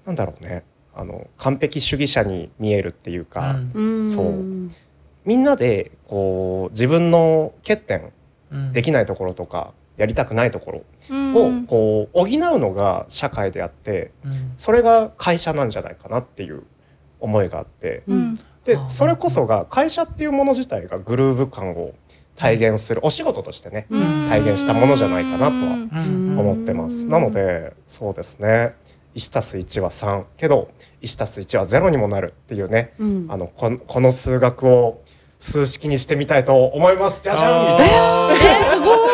[0.05, 0.07] う。
[0.07, 0.63] なんだろうね。
[0.93, 4.07] あの完璧主義者に見えるっていうか、うん。
[4.07, 4.33] そう。
[5.23, 8.11] みんなでこう自分の欠点
[8.51, 8.73] うん。
[8.73, 11.61] できないところとかやりたくないところうん。
[11.63, 14.53] をこう補うのが社会であってうん。
[14.57, 16.63] それが会社なんじゃないかなっていう
[17.19, 18.01] 思いがあって。
[18.07, 18.39] うん。
[18.65, 21.93] でそれこそが会社っていうもの自体がグルーヴ感を
[22.41, 25.55] 体現するお仕事としてねうん体現したものじゃないかなとはう
[26.11, 27.07] ん思ってます。
[27.07, 28.75] なのでそうですね
[29.15, 30.69] 1+1 は3けど
[31.01, 35.01] 1+1 は0にもなるっていうねうんあのこのこの数学を
[35.37, 37.23] 数式にしてみたいと思います。
[37.23, 38.27] じゃじゃんみたいな。
[38.27, 38.33] な。
[38.33, 38.37] え
[38.71, 39.11] すごい。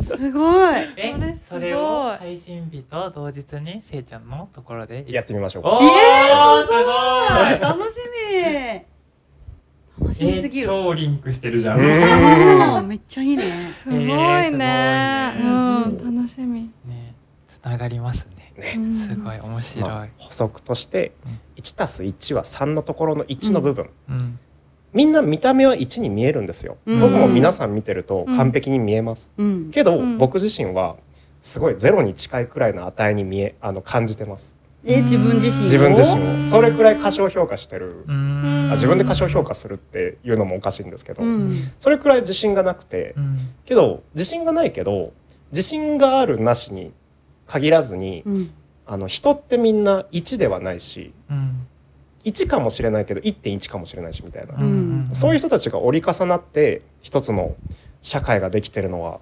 [0.00, 5.78] すごいえそれすごいそれを配信日と同日にせいちゃんのところでやってみましょうおか。
[5.78, 6.78] ーすご
[7.56, 7.60] い。
[7.60, 7.98] 楽し
[8.32, 8.95] み
[10.00, 10.64] 楽しみすぎる。
[10.64, 11.78] え超リンクしてるじゃん。
[11.78, 13.72] うねあーめっちゃいいね。
[13.74, 14.04] すごいね。
[14.12, 15.98] えーすごいね。
[16.02, 16.16] うん。
[16.16, 16.70] 楽しみ。
[17.48, 18.74] つながりますね。
[18.76, 19.88] うんすごい面白い。
[19.88, 21.40] まあ補足としてうん。
[21.56, 24.38] 1たす1は3のところの1の部分、うん。
[24.92, 27.00] みんな見た目は1に見えるんですよ、うん。
[27.00, 28.36] 僕も皆さん見てるとうん。
[28.36, 29.70] 完璧に見えます、うん。
[29.70, 30.18] けど、うん。
[30.18, 30.96] 僕自身は
[31.40, 34.56] すごいゼロに近いくらいの値に見えあの感じてます
[34.86, 35.62] え自分自身を？
[35.62, 36.46] 自分自身うんを。
[36.46, 38.68] それくらい過小評価してる、うん。
[38.68, 41.50] あ自分で過小評価するっていうのもおかしいんですけど、うん。
[41.78, 43.36] それくらい自信がなくて、うん。
[43.64, 45.12] けど自信がないけど
[45.50, 46.92] 自信があるなしに
[47.46, 48.50] 限らずに、うん。
[48.86, 51.66] あの人ってみんな1ではないしうん。
[52.24, 55.10] 1かもしれないけど1.1かもしれないしみたいな、ん。
[55.12, 57.54] そういう人たちが折り重なって一つの
[58.02, 59.20] 社会ができてるのは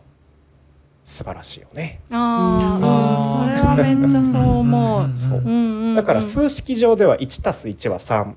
[1.04, 2.00] 素晴らしいよね。
[2.10, 5.16] あうんあ、うん、それはめっちゃそう思う。
[5.16, 5.94] そう。
[5.94, 8.34] だから数式上では1たす1は3っ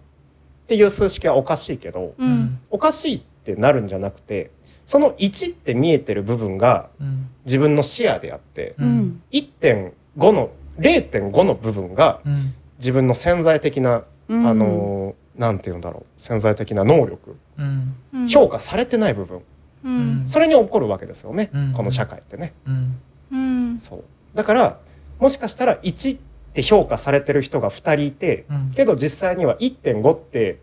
[0.67, 2.59] ていう数式はおかしいけど、うん。
[2.69, 4.51] おかしいってなるんじゃなくて
[4.83, 7.29] その1って見えてる部分がうん。
[7.45, 8.97] 自分の視野であってううん。
[8.99, 10.49] ん1.5の
[10.79, 12.53] 0.5の部分がうん。
[12.77, 14.45] 自分の潜在的な、うん。
[14.47, 16.05] あのーなんて言うんだろう。
[16.19, 17.37] 潜在的な能力。
[17.59, 17.95] うん。
[18.13, 18.27] うん。
[18.27, 19.41] 評価されてない部分
[19.83, 20.23] うん。
[20.25, 21.73] それに起こるわけですよね、うん。
[21.73, 22.53] この社会ってね。
[22.65, 23.01] うん。
[23.31, 23.79] うん。
[23.79, 24.03] そう。
[24.35, 24.79] だから
[25.19, 26.19] もしかしたら1っ
[26.53, 28.71] て評価されてる人が2人いて、うん。
[28.71, 30.59] けど実際には1.5って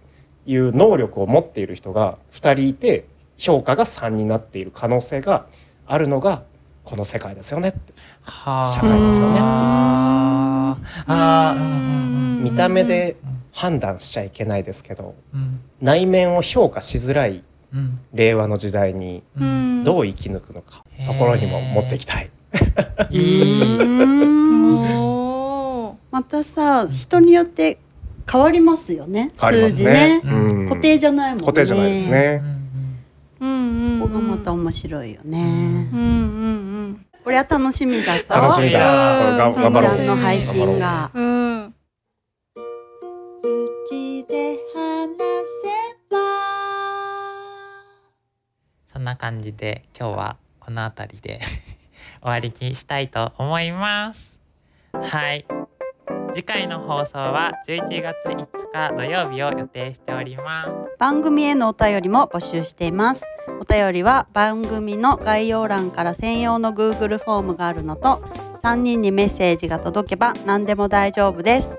[0.47, 3.07] いう能力を持っている人が2人いて
[3.37, 5.47] 評価が3になっている可能性が
[5.87, 6.43] あるのが
[6.85, 7.93] この世界ですよねって。
[8.23, 8.65] はあ。
[8.65, 11.05] 社会ですよねっていうあー。
[11.07, 13.35] あ見た目でうん。
[13.53, 15.61] 判断しちゃいけないですけどうん。
[15.81, 17.45] 内面を評価しづらいうん
[18.13, 19.85] 令和の時代にうん。
[19.85, 22.31] どう生き抜くのかところにも持っていきたい。
[26.11, 27.79] またさ人によって
[28.31, 29.33] 変わりますよね。
[29.39, 29.93] 変わります数字ね。
[29.93, 30.69] ねうん。
[30.69, 31.47] 固定じゃないもんね。
[31.47, 32.43] 固定じゃないですね。
[33.41, 34.01] うんうんうん。
[34.01, 35.39] ここがまた面白いよね、
[35.93, 38.25] うんうんこれは楽しみだぞ。
[38.29, 38.79] 楽しみだ。
[38.79, 39.97] これがうん頑張ろう。
[39.97, 41.11] ちゃんの配信が。
[41.15, 41.25] うん。
[41.25, 41.31] う。
[41.61, 41.73] んう
[43.89, 44.59] ちで
[49.05, 51.41] んな感じで今日はこの辺りで
[52.23, 54.41] 終わりにしたいと思います。
[54.93, 55.45] はい。
[56.33, 60.99] 次回の放送は11月5日土曜日を予定しております。
[60.99, 63.25] 番組へのお便りも募集しています
[63.61, 68.23] お便りは番組の概要欄から専用の Google フォームがあるのと
[68.63, 71.77] 3人にメッセージが届けば何でも大丈夫です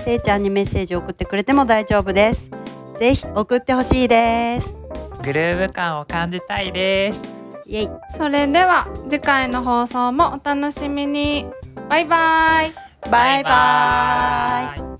[0.00, 2.50] せいちゃんにメッセージ送ってくれても大丈夫です
[2.98, 4.77] ぜひ送ってほしいです
[5.28, 7.22] グルーヴ感を感じたいです。
[7.66, 7.88] イエイ。
[8.16, 11.44] それでは次回の放送もお楽しみに。
[11.90, 12.72] バイバイ。
[13.10, 14.80] バイバイ。
[14.80, 14.97] イ